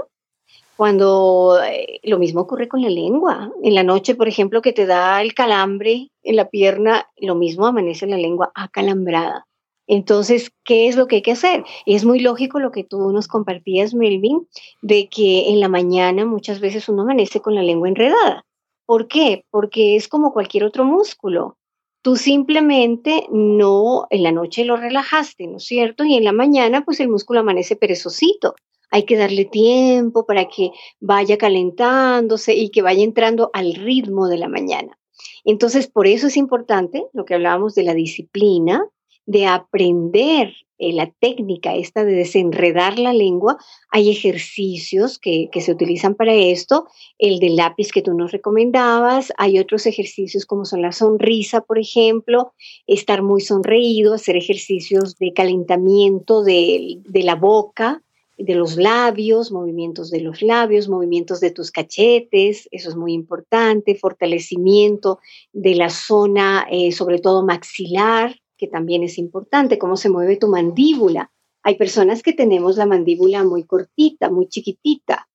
[0.75, 3.51] cuando eh, lo mismo ocurre con la lengua.
[3.61, 7.67] En la noche, por ejemplo, que te da el calambre en la pierna, lo mismo
[7.67, 9.45] amanece la lengua acalambrada.
[9.85, 11.63] Entonces, ¿qué es lo que hay que hacer?
[11.85, 14.47] Es muy lógico lo que tú nos compartías, Melvin,
[14.81, 18.45] de que en la mañana muchas veces uno amanece con la lengua enredada.
[18.85, 19.45] ¿Por qué?
[19.51, 21.57] Porque es como cualquier otro músculo.
[22.03, 26.03] Tú simplemente no, en la noche lo relajaste, ¿no es cierto?
[26.03, 28.55] Y en la mañana, pues el músculo amanece perezosito.
[28.91, 34.37] Hay que darle tiempo para que vaya calentándose y que vaya entrando al ritmo de
[34.37, 34.99] la mañana.
[35.45, 38.85] Entonces, por eso es importante lo que hablábamos de la disciplina,
[39.25, 43.57] de aprender eh, la técnica esta de desenredar la lengua,
[43.89, 46.87] hay ejercicios que, que, se utilizan para esto,
[47.19, 51.79] el del lápiz que tú nos recomendabas, hay otros ejercicios como son la sonrisa, por
[51.79, 52.53] ejemplo,
[52.87, 58.01] estar muy sonreído, hacer ejercicios de calentamiento de, de la boca,
[58.37, 63.95] de los labios, movimientos de los labios, movimientos de tus cachetes, eso es muy importante,
[63.95, 65.19] fortalecimiento
[65.53, 68.35] de la zona, eh, sobre todo maxilar,
[68.67, 71.31] también es importante, cómo se mueve tu mandíbula.
[71.63, 75.27] Hay personas que tenemos la mandíbula muy cortita, muy chiquitita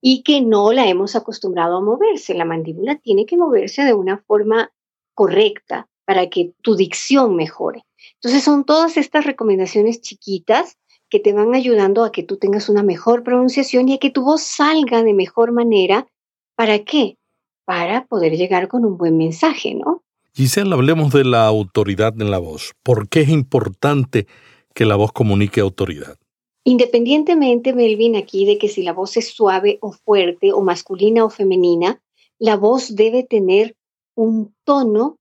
[0.00, 2.34] y que no la hemos acostumbrado a moverse.
[2.34, 4.72] La mandíbula tiene que moverse de una forma
[5.14, 7.84] correcta para que tu dicción mejore.
[8.14, 10.76] Entonces son todas estas recomendaciones chiquitas
[11.08, 14.24] que te van ayudando a que tú tengas una mejor pronunciación y a que tu
[14.24, 16.08] voz salga de mejor manera.
[16.56, 17.18] ¿Para qué?
[17.64, 20.01] Para poder llegar con un buen mensaje, ¿no?
[20.34, 22.72] Giselle, hablemos de la autoridad en la voz.
[22.82, 24.26] ¿Por qué es importante
[24.74, 26.16] que la voz comunique autoridad?
[26.64, 31.28] Independientemente, Melvin, aquí de que si la voz es suave o fuerte o masculina o
[31.28, 32.00] femenina,
[32.38, 33.76] la voz debe tener
[34.14, 35.18] un tono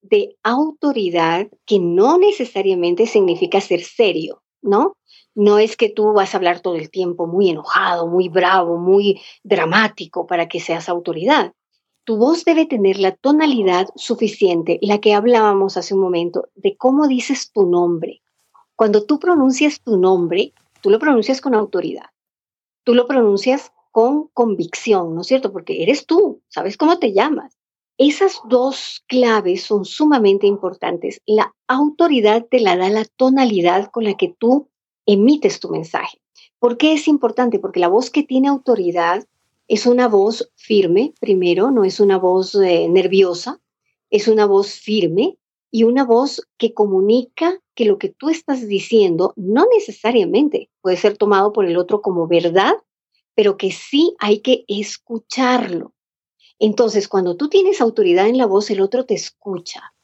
[0.00, 4.96] de autoridad que no necesariamente significa ser serio, ¿no?
[5.34, 9.20] No es que tú vas a hablar todo el tiempo muy enojado, muy bravo, muy
[9.42, 11.52] dramático para que seas autoridad.
[12.04, 17.06] Tu voz debe tener la tonalidad suficiente, la que hablábamos hace un momento, de cómo
[17.06, 18.22] dices tu nombre.
[18.74, 22.06] Cuando tú pronuncias tu nombre, tú lo pronuncias con autoridad.
[22.82, 25.52] Tú lo pronuncias con convicción, ¿no es cierto?
[25.52, 27.56] Porque eres tú, sabes cómo te llamas.
[27.98, 31.20] Esas dos claves son sumamente importantes.
[31.24, 34.68] La autoridad te la da la tonalidad con la que tú
[35.06, 36.18] emites tu mensaje.
[36.58, 37.60] ¿Por qué es importante?
[37.60, 39.24] Porque la voz que tiene autoridad
[39.68, 43.60] es una voz firme, primero, no es una voz eh, nerviosa,
[44.10, 45.38] es una voz firme
[45.70, 51.16] y una voz que comunica que lo que tú estás diciendo no necesariamente puede ser
[51.16, 52.74] tomado por el otro como verdad,
[53.34, 55.94] pero que sí hay que escucharlo.
[56.58, 59.94] Entonces, cuando tú tienes autoridad en la voz, el otro te escucha.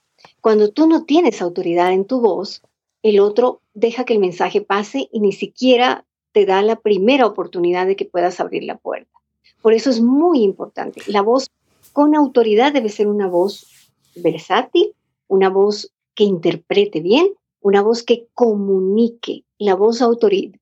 [0.41, 2.63] Cuando tú no tienes autoridad en tu voz,
[3.03, 7.87] el otro deja que el mensaje pase y ni siquiera te da la primera oportunidad
[7.87, 9.18] de que puedas abrir la puerta.
[9.63, 11.03] Por eso es muy importante.
[11.07, 11.49] La voz
[11.93, 13.67] con autoridad debe ser una voz
[14.15, 14.95] versátil,
[15.27, 19.45] una voz que interprete bien, una voz que comunique.
[19.59, 20.03] La voz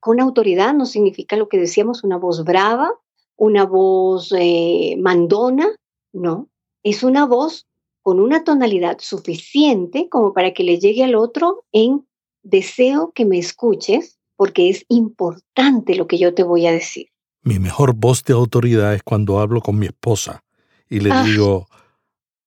[0.01, 2.91] con autoridad no significa lo que decíamos, una voz brava,
[3.37, 5.69] una voz eh, mandona,
[6.13, 6.49] no.
[6.83, 7.67] Es una voz
[8.03, 12.07] con una tonalidad suficiente como para que le llegue al otro en
[12.43, 17.09] deseo que me escuches porque es importante lo que yo te voy a decir.
[17.47, 20.43] Mi mejor voz de autoridad es cuando hablo con mi esposa
[20.91, 21.23] y le ah.
[21.23, 21.69] digo,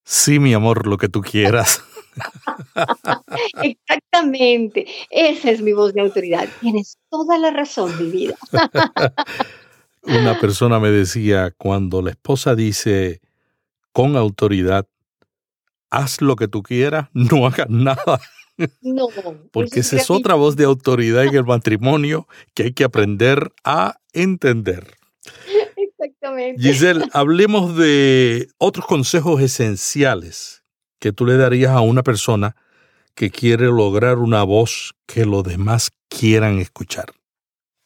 [0.04, 1.82] sí, mi amor, lo que tú quieras.
[3.64, 6.50] Exactamente, esa es mi voz de autoridad.
[6.60, 8.36] Tienes toda la razón, mi vida.
[10.04, 13.22] Una persona me decía, cuando la esposa dice
[13.94, 14.86] con autoridad,
[15.90, 18.20] haz lo que tú quieras, no hagas nada.
[18.82, 19.08] No.
[19.52, 24.00] Porque esa es otra voz de autoridad en el matrimonio que hay que aprender a
[24.14, 24.96] entender.
[25.76, 26.62] Exactamente.
[26.62, 30.64] Giselle, hablemos de otros consejos esenciales
[31.00, 32.56] que tú le darías a una persona
[33.16, 37.12] que quiere lograr una voz que los demás quieran escuchar.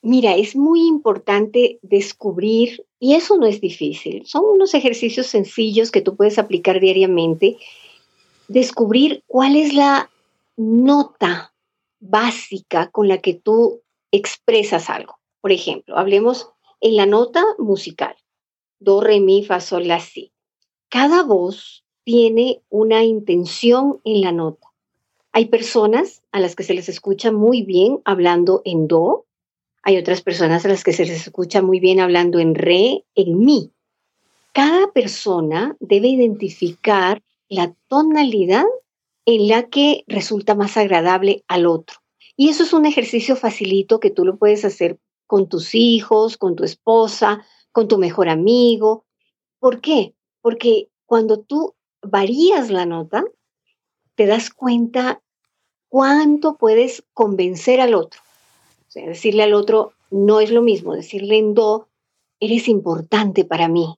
[0.01, 6.01] Mira, es muy importante descubrir, y eso no es difícil, son unos ejercicios sencillos que
[6.01, 7.57] tú puedes aplicar diariamente,
[8.47, 10.09] descubrir cuál es la
[10.57, 11.53] nota
[11.99, 15.17] básica con la que tú expresas algo.
[15.41, 16.49] Por ejemplo, hablemos
[16.81, 18.15] en la nota musical,
[18.79, 20.31] do, re, mi, fa, sol, la, si.
[20.89, 24.67] Cada voz tiene una intención en la nota.
[25.31, 29.25] Hay personas a las que se les escucha muy bien hablando en do,
[29.83, 33.39] hay otras personas a las que se les escucha muy bien hablando en re, en
[33.39, 33.71] mi.
[34.53, 38.65] Cada persona debe identificar la tonalidad
[39.25, 41.97] en la que resulta más agradable al otro.
[42.35, 46.55] Y eso es un ejercicio facilito que tú lo puedes hacer con tus hijos, con
[46.55, 49.05] tu esposa, con tu mejor amigo.
[49.59, 50.13] ¿Por qué?
[50.41, 53.23] Porque cuando tú varías la nota,
[54.15, 55.21] te das cuenta
[55.89, 58.21] cuánto puedes convencer al otro.
[58.87, 61.87] O sea, decirle al otro, no es lo mismo decirle en do,
[62.39, 63.95] eres importante para mí,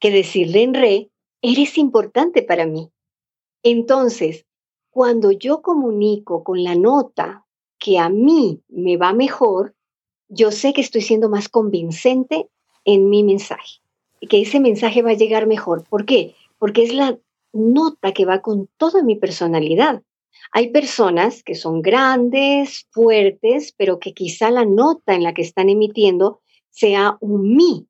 [0.00, 1.10] que decirle en re,
[1.42, 2.90] eres importante para mí.
[3.62, 4.46] Entonces,
[4.94, 7.44] cuando yo comunico con la nota
[7.80, 9.74] que a mí me va mejor,
[10.28, 12.48] yo sé que estoy siendo más convincente
[12.84, 13.80] en mi mensaje
[14.20, 15.82] y que ese mensaje va a llegar mejor.
[15.82, 16.36] ¿Por qué?
[16.60, 17.18] Porque es la
[17.52, 20.00] nota que va con toda mi personalidad.
[20.52, 25.70] Hay personas que son grandes, fuertes, pero que quizá la nota en la que están
[25.70, 27.88] emitiendo sea un mi,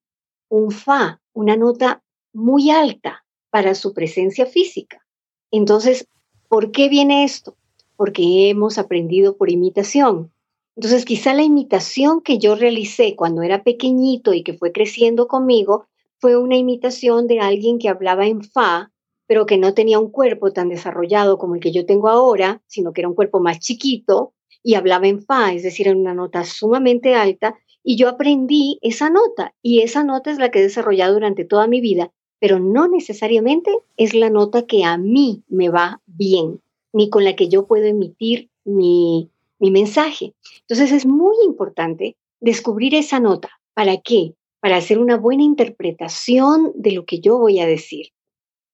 [0.49, 5.05] un fa, una nota muy alta para su presencia física.
[5.51, 6.09] Entonces,
[6.55, 7.57] ¿por qué viene esto?
[7.97, 10.33] Porque hemos aprendido por imitación.
[10.77, 15.89] Entonces, quizá la imitación que yo realicé cuando era pequeñito y que fue creciendo conmigo
[16.21, 18.93] fue una imitación de alguien que hablaba en fa,
[19.27, 22.93] pero que no tenía un cuerpo tan desarrollado como el que yo tengo ahora, sino
[22.93, 26.45] que era un cuerpo más chiquito y hablaba en fa, es decir, en una nota
[26.45, 31.15] sumamente alta, y yo aprendí esa nota, y esa nota es la que he desarrollado
[31.15, 32.13] durante toda mi vida,
[32.45, 36.61] pero no necesariamente es la nota que a mí me va bien,
[36.93, 40.35] ni con la que yo puedo emitir mi, mi mensaje.
[40.61, 43.49] Entonces es muy importante descubrir esa nota.
[43.73, 44.35] ¿Para qué?
[44.61, 48.09] Para hacer una buena interpretación de lo que yo voy a decir.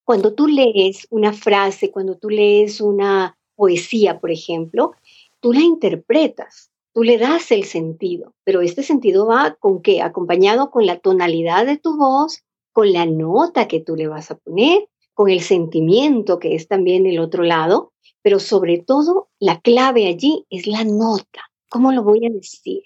[0.03, 4.95] Cuando tú lees una frase, cuando tú lees una poesía, por ejemplo,
[5.39, 10.03] tú la interpretas, tú le das el sentido, pero este sentido va con qué?
[10.03, 14.37] Acompañado con la tonalidad de tu voz, con la nota que tú le vas a
[14.37, 20.07] poner, con el sentimiento que es también el otro lado, pero sobre todo la clave
[20.07, 21.51] allí es la nota.
[21.69, 22.83] ¿Cómo lo voy a decir?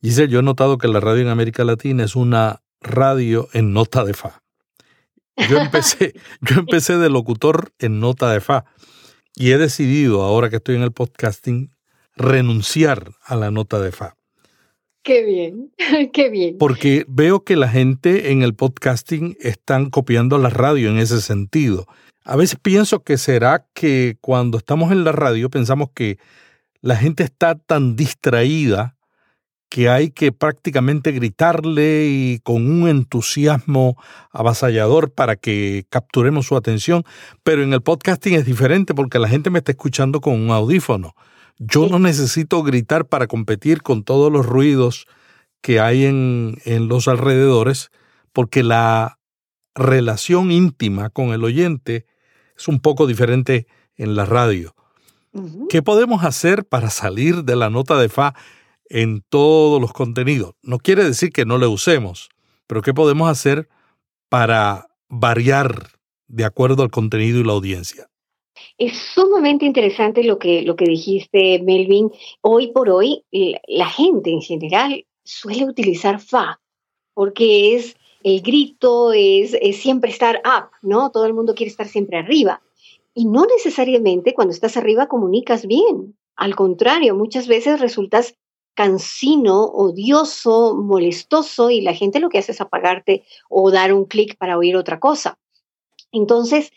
[0.00, 4.04] Dice, yo he notado que la radio en América Latina es una radio en nota
[4.04, 4.42] de fa.
[5.48, 8.64] Yo empecé, yo empecé de locutor en nota de fa
[9.34, 11.70] y he decidido, ahora que estoy en el podcasting,
[12.16, 14.16] renunciar a la nota de fa.
[15.02, 15.72] Qué bien,
[16.12, 16.58] qué bien.
[16.58, 21.86] Porque veo que la gente en el podcasting están copiando la radio en ese sentido.
[22.24, 26.18] A veces pienso que será que cuando estamos en la radio pensamos que
[26.80, 28.96] la gente está tan distraída
[29.68, 33.96] que hay que prácticamente gritarle y con un entusiasmo
[34.30, 37.04] avasallador para que capturemos su atención,
[37.42, 41.14] pero en el podcasting es diferente porque la gente me está escuchando con un audífono.
[41.58, 45.06] Yo no necesito gritar para competir con todos los ruidos
[45.60, 47.90] que hay en, en los alrededores,
[48.32, 49.18] porque la
[49.74, 52.06] relación íntima con el oyente
[52.56, 54.74] es un poco diferente en la radio.
[55.70, 58.34] ¿Qué podemos hacer para salir de la nota de fa
[58.92, 60.54] en todos los contenidos.
[60.62, 62.28] No quiere decir que no le usemos,
[62.66, 63.68] pero ¿qué podemos hacer
[64.28, 65.88] para variar
[66.28, 68.08] de acuerdo al contenido y la audiencia?
[68.78, 72.10] Es sumamente interesante lo que, lo que dijiste, Melvin.
[72.40, 73.24] Hoy por hoy,
[73.66, 76.60] la gente en general suele utilizar fa,
[77.14, 81.10] porque es el grito, es, es siempre estar up, ¿no?
[81.10, 82.62] Todo el mundo quiere estar siempre arriba.
[83.14, 86.16] Y no necesariamente cuando estás arriba comunicas bien.
[86.36, 88.34] Al contrario, muchas veces resultas
[88.74, 94.36] cansino, odioso, molestoso y la gente lo que hace es apagarte o dar un clic
[94.38, 95.38] para oír otra cosa.
[96.10, 96.70] Entonces,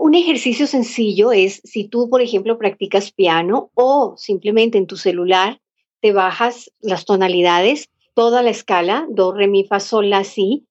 [0.00, 5.60] un ejercicio sencillo es si tú, por ejemplo, practicas piano o simplemente en tu celular
[6.00, 10.66] te bajas las tonalidades, toda la escala, do, re, mi, fa, sol, la, si,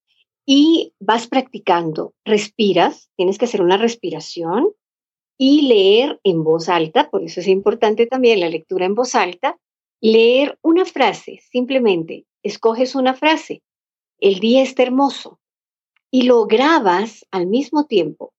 [0.45, 2.13] y vas practicando.
[2.23, 4.69] Respiras, tienes que hacer una respiración
[5.37, 9.57] y leer en voz alta, por eso es importante también la lectura en voz alta,
[10.07, 13.63] Leer una frase, simplemente escoges una frase,
[14.19, 15.39] el día está hermoso,
[16.11, 18.34] y lo grabas al mismo tiempo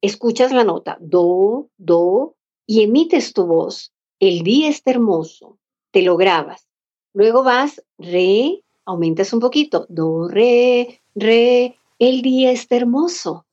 [0.00, 2.34] escuchas la nota, do, do,
[2.66, 5.58] y emites tu voz, el día está hermoso,
[5.90, 6.68] te lo grabas.
[7.14, 13.46] Luego vas, re, aumentas un poquito, do, re, re, el día está hermoso.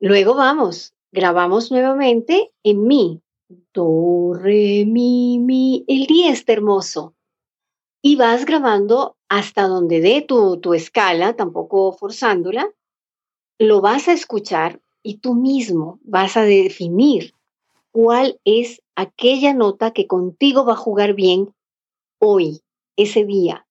[0.00, 3.20] Luego vamos, grabamos nuevamente en mi,
[3.74, 7.14] do, re, mi, mi, el día está hermoso.
[8.02, 12.72] Y vas grabando hasta donde dé tu, tu escala, tampoco forzándola,
[13.58, 17.34] lo vas a escuchar y tú mismo vas a definir
[17.92, 21.54] cuál es aquella nota que contigo va a jugar bien
[22.18, 22.60] hoy,
[22.96, 23.66] ese día.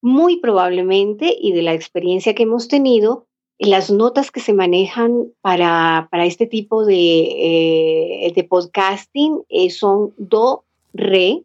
[0.00, 3.26] Muy probablemente, y de la experiencia que hemos tenido,
[3.58, 10.64] las notas que se manejan para, este tipo de, eh, de podcasting eh, son do,
[10.94, 11.42] re.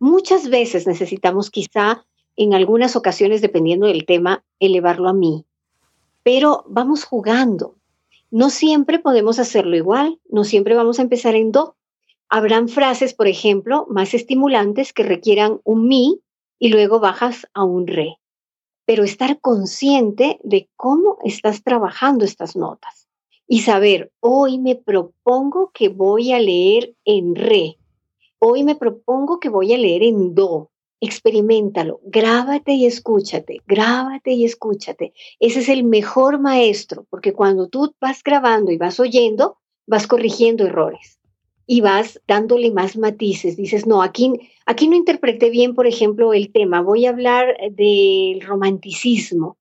[0.00, 2.04] Muchas veces necesitamos quizá
[2.36, 5.44] en algunas ocasiones, dependiendo del tema, elevarlo a mi.
[6.24, 7.76] Pero vamos jugando.
[8.32, 11.76] No siempre podemos hacerlo igual, no siempre vamos a empezar en do.
[12.28, 16.20] Habrán frases, por ejemplo, más estimulantes que requieran un mi
[16.58, 18.18] y luego bajas a un re
[18.84, 23.08] pero estar consciente de cómo estás trabajando estas notas
[23.46, 27.78] y saber, hoy me propongo que voy a leer en re,
[28.38, 30.71] hoy me propongo que voy a leer en do.
[31.04, 35.12] Experimentalo, grábate y escúchate, grábate y escúchate.
[35.40, 40.64] Ese es el mejor maestro, porque cuando tú vas grabando y vas oyendo, vas corrigiendo
[40.64, 41.18] errores.
[41.66, 43.56] y vas dándole más matices.
[43.56, 44.32] Dices, no, aquí,
[44.66, 46.82] aquí no interpreté bien, por ejemplo, el tema.
[46.82, 49.56] Voy a hablar del romanticismo.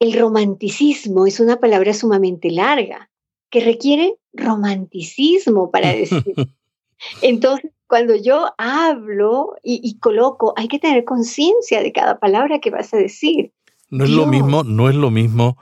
[0.00, 3.10] El romanticismo es una palabra sumamente larga
[3.50, 6.24] que requiere romanticismo para decir.
[7.22, 12.92] Entonces, cuando yo hablo y, coloco, hay que tener conciencia de cada palabra que vas
[12.94, 13.52] a decir.
[13.90, 15.58] No es lo mismo, no es lo mismo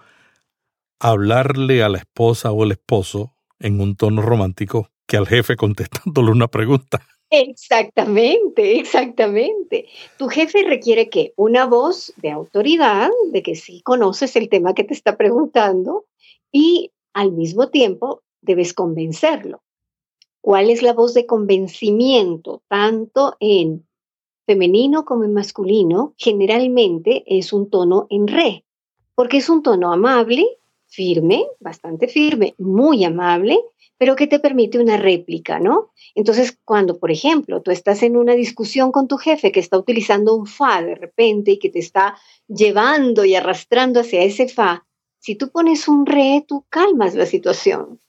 [0.98, 6.30] hablarle a la esposa o el esposo en un tono romántico que al jefe contestándole
[6.30, 7.04] una pregunta.
[7.30, 9.86] Exactamente, exactamente.
[10.18, 14.84] Tu jefe requiere que una voz de autoridad, de que sí conoces el tema que
[14.84, 16.04] te está preguntando
[16.52, 19.62] y al mismo tiempo debes convencerlo.
[20.42, 22.62] ¿Cuál es la voz de convencimiento?
[22.68, 23.86] Tanto en
[24.44, 28.64] femenino como en masculino, generalmente es un tono en re,
[29.14, 33.60] porque es un tono amable, firme, bastante firme, muy amable,
[33.96, 35.92] pero que te permite una réplica, ¿no?
[36.16, 40.34] Entonces, cuando, por ejemplo, tú estás en una discusión con tu jefe que está utilizando
[40.34, 42.18] un fa de repente y que te está
[42.48, 44.84] llevando y arrastrando hacia ese fa,
[45.20, 48.00] si tú pones un re, tú calmas la situación.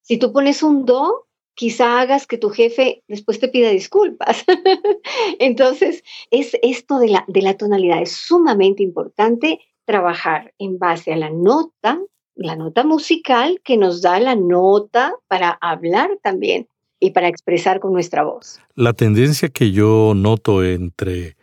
[0.00, 4.44] Si tú pones un do, quizá hagas que tu jefe después te pida disculpas.
[5.38, 8.02] Entonces, es esto de la, de la tonalidad.
[8.02, 12.00] Es sumamente importante trabajar en base a la nota,
[12.34, 17.92] la nota musical que nos da la nota para hablar también y para expresar con
[17.92, 18.60] nuestra voz.
[18.74, 21.36] La tendencia que yo noto entre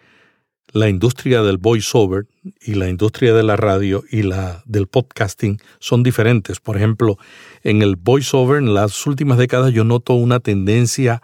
[0.71, 2.27] la industria del voiceover
[2.61, 6.59] y la industria de la radio y la del podcasting son diferentes.
[6.59, 7.17] Por ejemplo,
[7.63, 11.21] en el voiceover en las últimas décadas yo noto una tendencia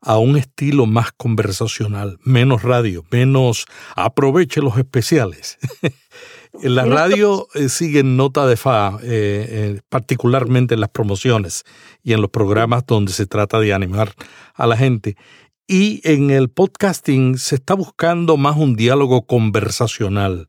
[0.00, 5.58] a un estilo más conversacional, menos radio, menos aproveche los especiales.
[6.62, 11.64] En la radio eh, siguen nota de fa, eh, eh, particularmente en las promociones
[12.02, 14.12] y en los programas donde se trata de animar
[14.54, 15.16] a la gente.
[15.70, 20.48] Y en el podcasting se está buscando más un diálogo conversacional,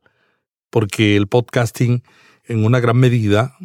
[0.70, 2.04] porque el podcasting
[2.46, 3.58] en una gran medida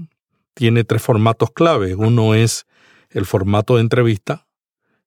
[0.55, 1.95] tiene tres formatos clave.
[1.95, 2.67] Uno es
[3.09, 4.49] el formato de entrevista,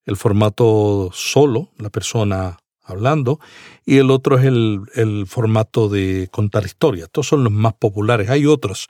[0.06, 3.42] el formato solo, la persona hablando,
[3.86, 7.08] y el otro es el, formato de contar historias.
[7.08, 8.88] Estos son los más populares, hay otros.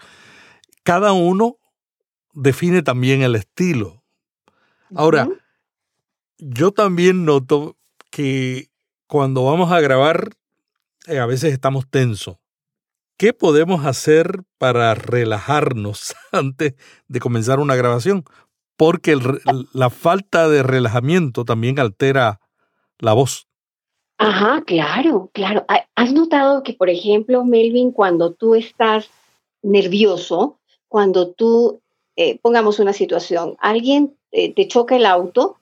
[0.84, 1.58] Cada uno
[2.34, 4.03] define también el estilo.
[4.93, 5.28] Ahora,
[6.39, 7.77] yo también noto
[8.11, 8.69] que
[9.07, 10.31] cuando vamos a grabar,
[11.07, 12.38] eh, a veces estamos tensos.
[13.17, 16.75] ¿Qué podemos hacer para relajarnos antes
[17.07, 18.23] de comenzar una grabación?
[18.75, 19.17] Porque
[19.73, 22.39] la falta de relajamiento también altera
[22.99, 23.47] la voz.
[24.19, 25.65] Ajá, claro, claro.
[25.95, 29.09] ¿Has notado que, por ejemplo, Melvin, cuando tú estás
[29.63, 31.81] nervioso, cuando tú,
[32.15, 35.57] eh, pongamos una situación, alguien eh, te choca el auto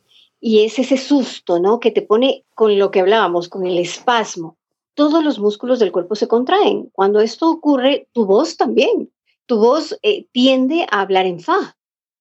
[0.47, 1.79] y es ese susto, ¿no?
[1.79, 4.59] Que te pone con lo que hablábamos, con el espasmo.
[4.93, 6.91] Todos los músculos del cuerpo se contraen.
[6.93, 9.11] Cuando esto ocurre, tu voz también.
[9.47, 11.75] Tu voz eh, tiende a hablar en fa.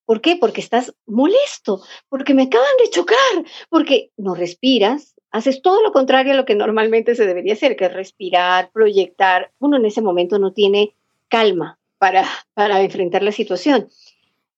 [0.07, 0.37] ¿Por qué?
[0.37, 6.33] Porque estás molesto, porque me acaban de chocar, porque no respiras, haces todo lo contrario
[6.33, 9.53] a lo que normalmente se debería hacer, que es respirar, proyectar.
[9.59, 10.97] Uno en ese momento no tiene
[11.29, 13.91] calma para, para enfrentar la situación.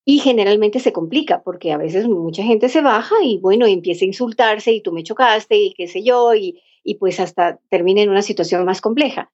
[0.09, 4.09] Y generalmente se complica porque a veces mucha gente se baja y bueno, empieza a
[4.09, 8.11] insultarse y tú me chocaste y qué sé yo, y, y pues hasta termina en
[8.11, 9.33] una situación más compleja.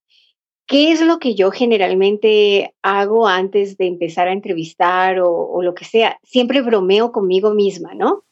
[0.66, 5.85] ¿Qué es lo que yo generalmente hago antes de empezar a entrevistar o, lo que
[5.85, 6.18] sea?
[6.23, 8.25] Siempre bromeo conmigo misma, ¿no?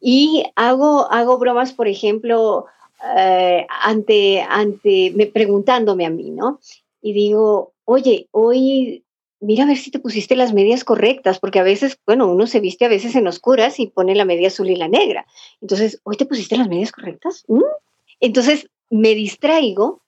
[0.00, 2.66] Y hago, hago bromas, por ejemplo,
[3.18, 6.60] eh, ante, ante, me, preguntándome a mí, ¿no?
[7.02, 9.04] Y digo, oye, hoy
[9.40, 12.60] mira a ver si te pusiste las medias correctas, porque a veces, bueno, uno se
[12.60, 15.26] viste a veces en oscuras y pone la media azul y la negra.
[15.60, 17.44] Entonces, ¿hoy te pusiste las medias correctas?
[17.48, 17.62] ¿Mm?
[18.20, 20.02] Entonces, me distraigo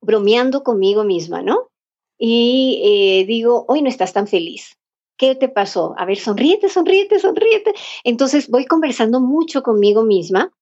[0.00, 1.68] bromeando conmigo misma, ¿no?
[2.18, 4.76] Y eh, digo, hoy no estás tan feliz.
[5.16, 5.94] ¿Qué te pasó?
[5.98, 7.74] A ver, sonríete, sonríete, sonríete.
[8.04, 10.52] Entonces voy conversando mucho conmigo misma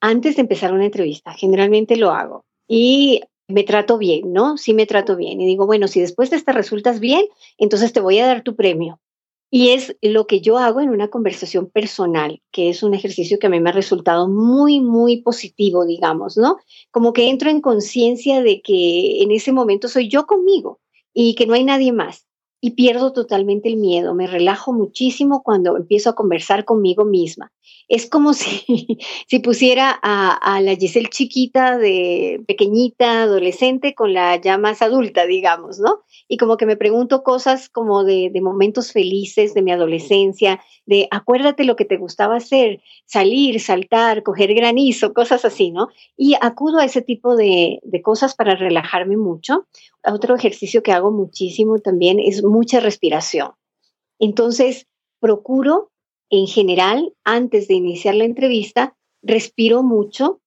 [0.00, 1.32] antes de empezar una entrevista.
[1.32, 2.44] Generalmente lo hago.
[2.68, 4.56] Y me trato bien, ¿no?
[4.56, 5.40] Sí me trato bien.
[5.40, 7.26] Y digo, bueno, si después de esta resultas bien,
[7.58, 9.00] entonces te voy a dar tu premio.
[9.50, 13.46] Y es lo que yo hago en una conversación personal, que es un ejercicio que
[13.46, 16.56] a mí me ha resultado muy, muy positivo, digamos, ¿no?
[16.90, 20.80] Como que entro en conciencia de que en ese momento soy yo conmigo
[21.12, 22.26] y que no hay nadie más
[22.64, 24.14] y pierdo totalmente el miedo.
[24.14, 27.52] Me relajo muchísimo cuando empiezo a conversar conmigo misma.
[27.88, 28.96] Es como si,
[29.26, 35.78] si pusiera a, la Giselle chiquita de pequeñita, adolescente, con la ya más adulta, digamos,
[35.78, 36.04] ¿no?
[36.26, 41.64] Y como que me pregunto cosas como de, momentos felices de mi adolescencia, de acuérdate
[41.64, 45.88] lo que te gustaba hacer, salir, saltar, coger granizo, cosas así, ¿no?
[46.16, 49.66] Y acudo a ese tipo de, de cosas para relajarme mucho.
[50.06, 53.52] Otro ejercicio que hago muchísimo también es mucha respiración.
[54.18, 54.86] Entonces,
[55.20, 55.90] procuro
[56.30, 60.40] en general, antes de iniciar la entrevista, respiro mucho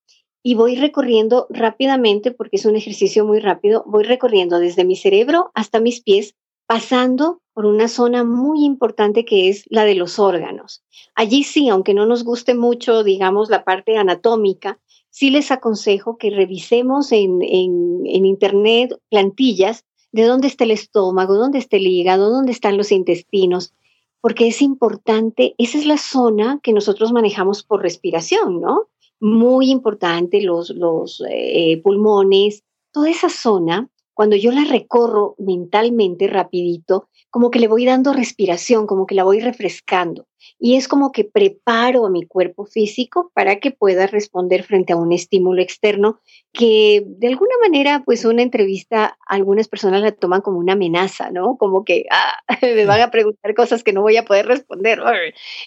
[0.43, 5.51] y voy recorriendo rápidamente, porque es un ejercicio muy rápido, voy recorriendo desde mi cerebro
[5.53, 6.36] hasta mis pies,
[6.68, 10.84] pasando por una zona muy importante que es la de los órganos.
[11.16, 14.80] Allí sí, aunque no nos guste mucho, digamos, la parte anatómica,
[15.18, 21.57] sí les aconsejo que revisemos en, en, Internet plantillas de dónde está el estómago, dónde
[21.57, 23.74] está el hígado, dónde están los intestinos,
[24.22, 28.89] porque es importante, esa es la zona que nosotros manejamos por respiración, ¿no?
[29.20, 37.07] Muy importante, los, los eh, pulmones, toda esa zona, cuando yo la recorro mentalmente rapidito,
[37.30, 40.26] como que le voy dando respiración, como que la voy refrescando.
[40.57, 44.95] Y es como que preparo a mi cuerpo físico para que pueda responder frente a
[44.95, 46.20] un estímulo externo
[46.51, 51.55] que de alguna manera, pues una entrevista, algunas personas la toman como una amenaza, ¿no?
[51.55, 54.99] Como que ah, me van a preguntar cosas que no voy a poder responder.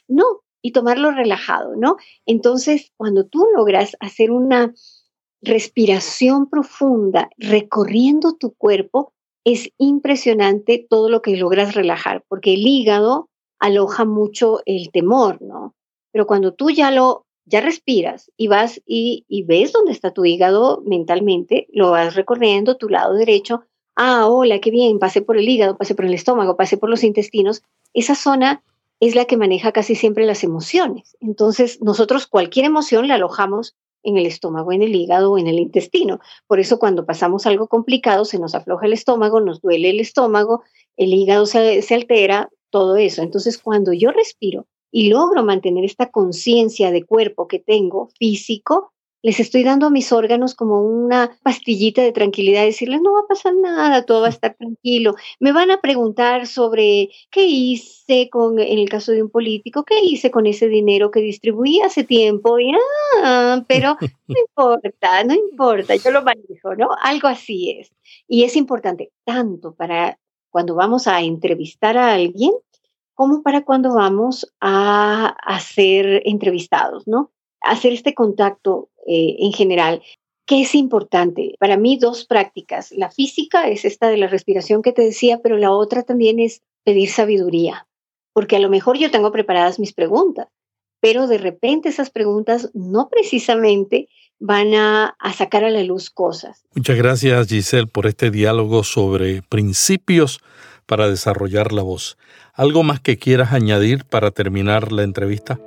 [0.09, 0.25] No,
[0.61, 1.99] y tomarlo relajado, ¿no?
[2.27, 4.75] Entonces, cuando tú logras hacer una
[5.43, 9.13] respiración profunda recorriendo tu cuerpo,
[9.45, 13.29] es impresionante todo lo que logras relajar, porque el hígado
[13.59, 15.75] aloja mucho el temor, ¿no?
[16.13, 20.25] Pero cuando tú ya lo, ya respiras y vas y, y ves dónde está tu
[20.25, 23.65] hígado mentalmente, lo vas recorriendo tu lado derecho,
[23.97, 27.05] ah, hola, qué bien, pasé por el hígado, pasé por el estómago, pasé por los
[27.05, 27.63] intestinos,
[27.93, 28.63] esa zona
[29.01, 31.17] es la que maneja casi siempre las emociones.
[31.21, 35.59] Entonces, nosotros cualquier emoción la alojamos en el estómago, en el hígado o en el
[35.59, 36.21] intestino.
[36.47, 40.63] Por eso cuando pasamos algo complicado se nos afloja el estómago, nos duele el estómago,
[40.97, 43.23] el hígado se, se altera, todo eso.
[43.23, 48.93] Entonces cuando yo respiro y logro mantener esta conciencia de cuerpo que tengo físico,
[49.23, 53.29] les estoy dando a mis órganos como una pastillita de tranquilidad, decirles, no va a
[53.29, 55.15] pasar nada, todo va a estar tranquilo.
[55.39, 60.01] Me van a preguntar sobre qué hice con, en el caso de un político, qué
[60.03, 62.73] hice con ese dinero que distribuí hace tiempo, y,
[63.23, 66.89] ah, pero no importa, no importa, yo lo manejo, ¿no?
[67.03, 67.93] Algo así es.
[68.27, 70.19] Y es importante tanto para
[70.51, 72.53] cuando vamos a entrevistar a alguien,
[73.15, 77.31] como para cuando vamos a, a ser entrevistados, ¿no?
[77.63, 80.03] Hacer este contacto eh, en general.
[80.47, 81.55] ¿Qué es importante?
[81.59, 82.91] Para mí dos prácticas.
[82.93, 86.63] La física es esta de la respiración que te decía, pero la otra también es
[86.85, 87.87] pedir sabiduría,
[88.33, 90.49] porque a lo mejor yo tengo preparadas mis preguntas,
[91.01, 94.09] pero de repente esas preguntas no precisamente
[94.39, 96.65] van a, a, sacar a la luz cosas.
[96.75, 100.41] Muchas gracias Giselle por este diálogo sobre principios
[100.87, 102.17] para desarrollar la voz.
[102.55, 105.61] ¿Algo más que quieras añadir para terminar la entrevista?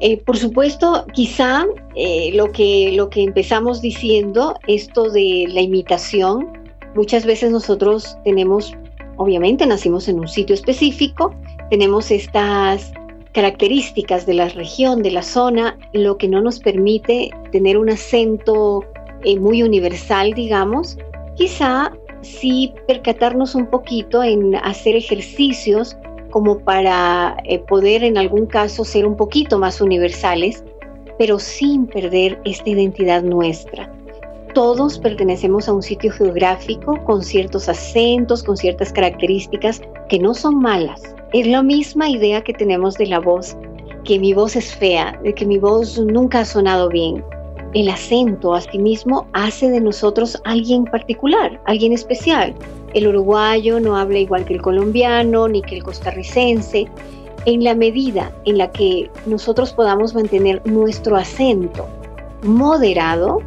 [0.00, 6.52] Eh, por supuesto, quizá eh, lo, que, lo que empezamos diciendo, esto de la imitación,
[6.94, 8.72] muchas veces nosotros tenemos,
[9.16, 11.34] obviamente nacimos en un sitio específico,
[11.70, 12.92] tenemos estas
[13.32, 18.84] características de la región, de la zona, lo que no nos permite tener un acento
[19.24, 20.96] eh, muy universal, digamos.
[21.36, 25.96] Quizá sí percatarnos un poquito en hacer ejercicios
[26.30, 30.64] como para eh, poder en algún caso ser un poquito más universales,
[31.18, 33.90] pero sin perder esta identidad nuestra.
[34.54, 40.58] Todos pertenecemos a un sitio geográfico con ciertos acentos, con ciertas características que no son
[40.60, 41.14] malas.
[41.32, 43.56] Es la misma idea que tenemos de la voz,
[44.04, 47.22] que mi voz es fea, de que mi voz nunca ha sonado bien.
[47.74, 52.54] El acento a sí mismo hace de nosotros alguien particular, alguien especial.
[52.94, 56.88] El uruguayo no habla igual que el colombiano ni que el costarricense.
[57.44, 61.86] En la medida en la que nosotros podamos mantener nuestro acento
[62.42, 63.40] moderado,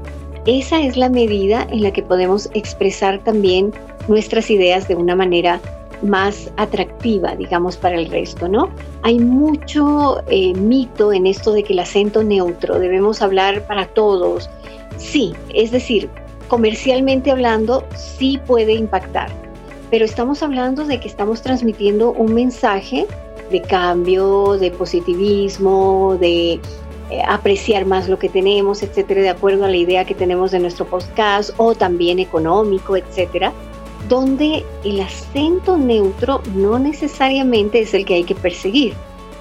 [0.45, 3.73] esa es la medida en la que podemos expresar también
[4.07, 5.61] nuestras ideas de una manera
[6.01, 8.69] más atractiva, digamos, para el resto, ¿no?
[9.03, 14.49] Hay mucho eh, mito en esto de que el acento neutro, debemos hablar para todos.
[14.97, 16.09] Sí, es decir,
[16.51, 19.29] comercialmente hablando, sí puede impactar,
[19.89, 23.07] pero estamos hablando de que estamos transmitiendo un mensaje
[23.49, 26.59] de cambio, de positivismo, de
[27.09, 30.59] eh, apreciar más lo que tenemos, etcétera, de acuerdo a la idea que tenemos de
[30.59, 33.53] nuestro podcast o también económico, etcétera,
[34.09, 38.93] donde el acento neutro no necesariamente es el que hay que perseguir.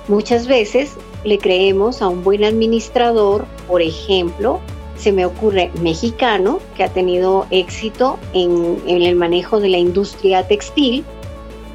[0.06, 0.92] Muchas veces
[1.24, 4.60] le creemos a un buen administrador, por ejemplo,
[5.00, 10.46] se me ocurre mexicano, que ha tenido éxito en, en, el manejo de la industria
[10.46, 11.04] textil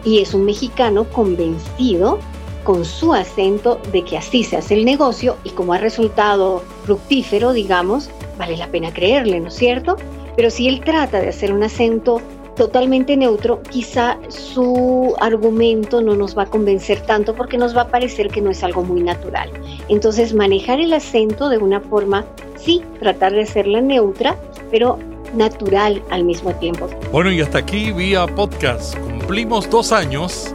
[0.03, 2.19] y es un mexicano convencido
[2.63, 7.53] con su acento de que así se hace el negocio y como ha resultado fructífero,
[7.53, 9.97] digamos, vale la pena creerle, ¿no es cierto?
[10.35, 12.21] Pero si él trata de hacer un acento
[12.55, 17.87] totalmente neutro, quizá su argumento no nos va a convencer tanto porque nos va a
[17.87, 19.49] parecer que no es algo muy natural.
[19.89, 22.25] Entonces, manejar el acento de una forma,
[22.57, 24.35] sí, tratar de hacerla neutra,
[24.71, 24.97] pero
[25.35, 26.89] natural al mismo tiempo.
[27.11, 28.97] Bueno, y hasta aquí vía podcast.
[28.99, 30.53] Cumplimos dos años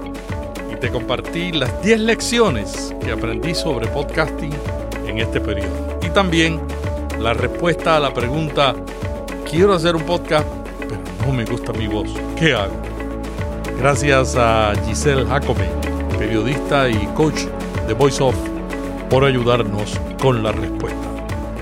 [0.72, 4.53] y te compartí las 10 lecciones que aprendí sobre podcasting
[5.07, 5.98] en este periodo.
[6.03, 6.61] Y también
[7.18, 8.74] la respuesta a la pregunta,
[9.48, 10.60] quiero hacer un podcast
[11.31, 12.09] no me gusta mi voz.
[12.37, 12.74] ¿Qué hago?
[13.78, 15.66] Gracias a Giselle Jacome,
[16.18, 17.43] periodista y coach
[17.87, 18.35] de Voice Off,
[19.09, 20.99] por ayudarnos con la respuesta.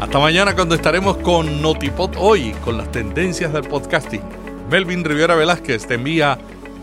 [0.01, 4.23] Hasta mañana cuando estaremos con Notipod hoy, con las tendencias del podcasting.
[4.71, 6.39] Melvin Rivera Velázquez te envía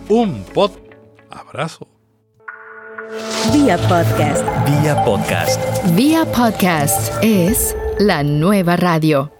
[0.07, 0.71] un pod
[1.31, 1.87] abrazo.
[3.51, 4.45] Vía podcast.
[4.65, 5.61] Vía podcast.
[5.95, 9.34] Vía podcast es la nueva radio.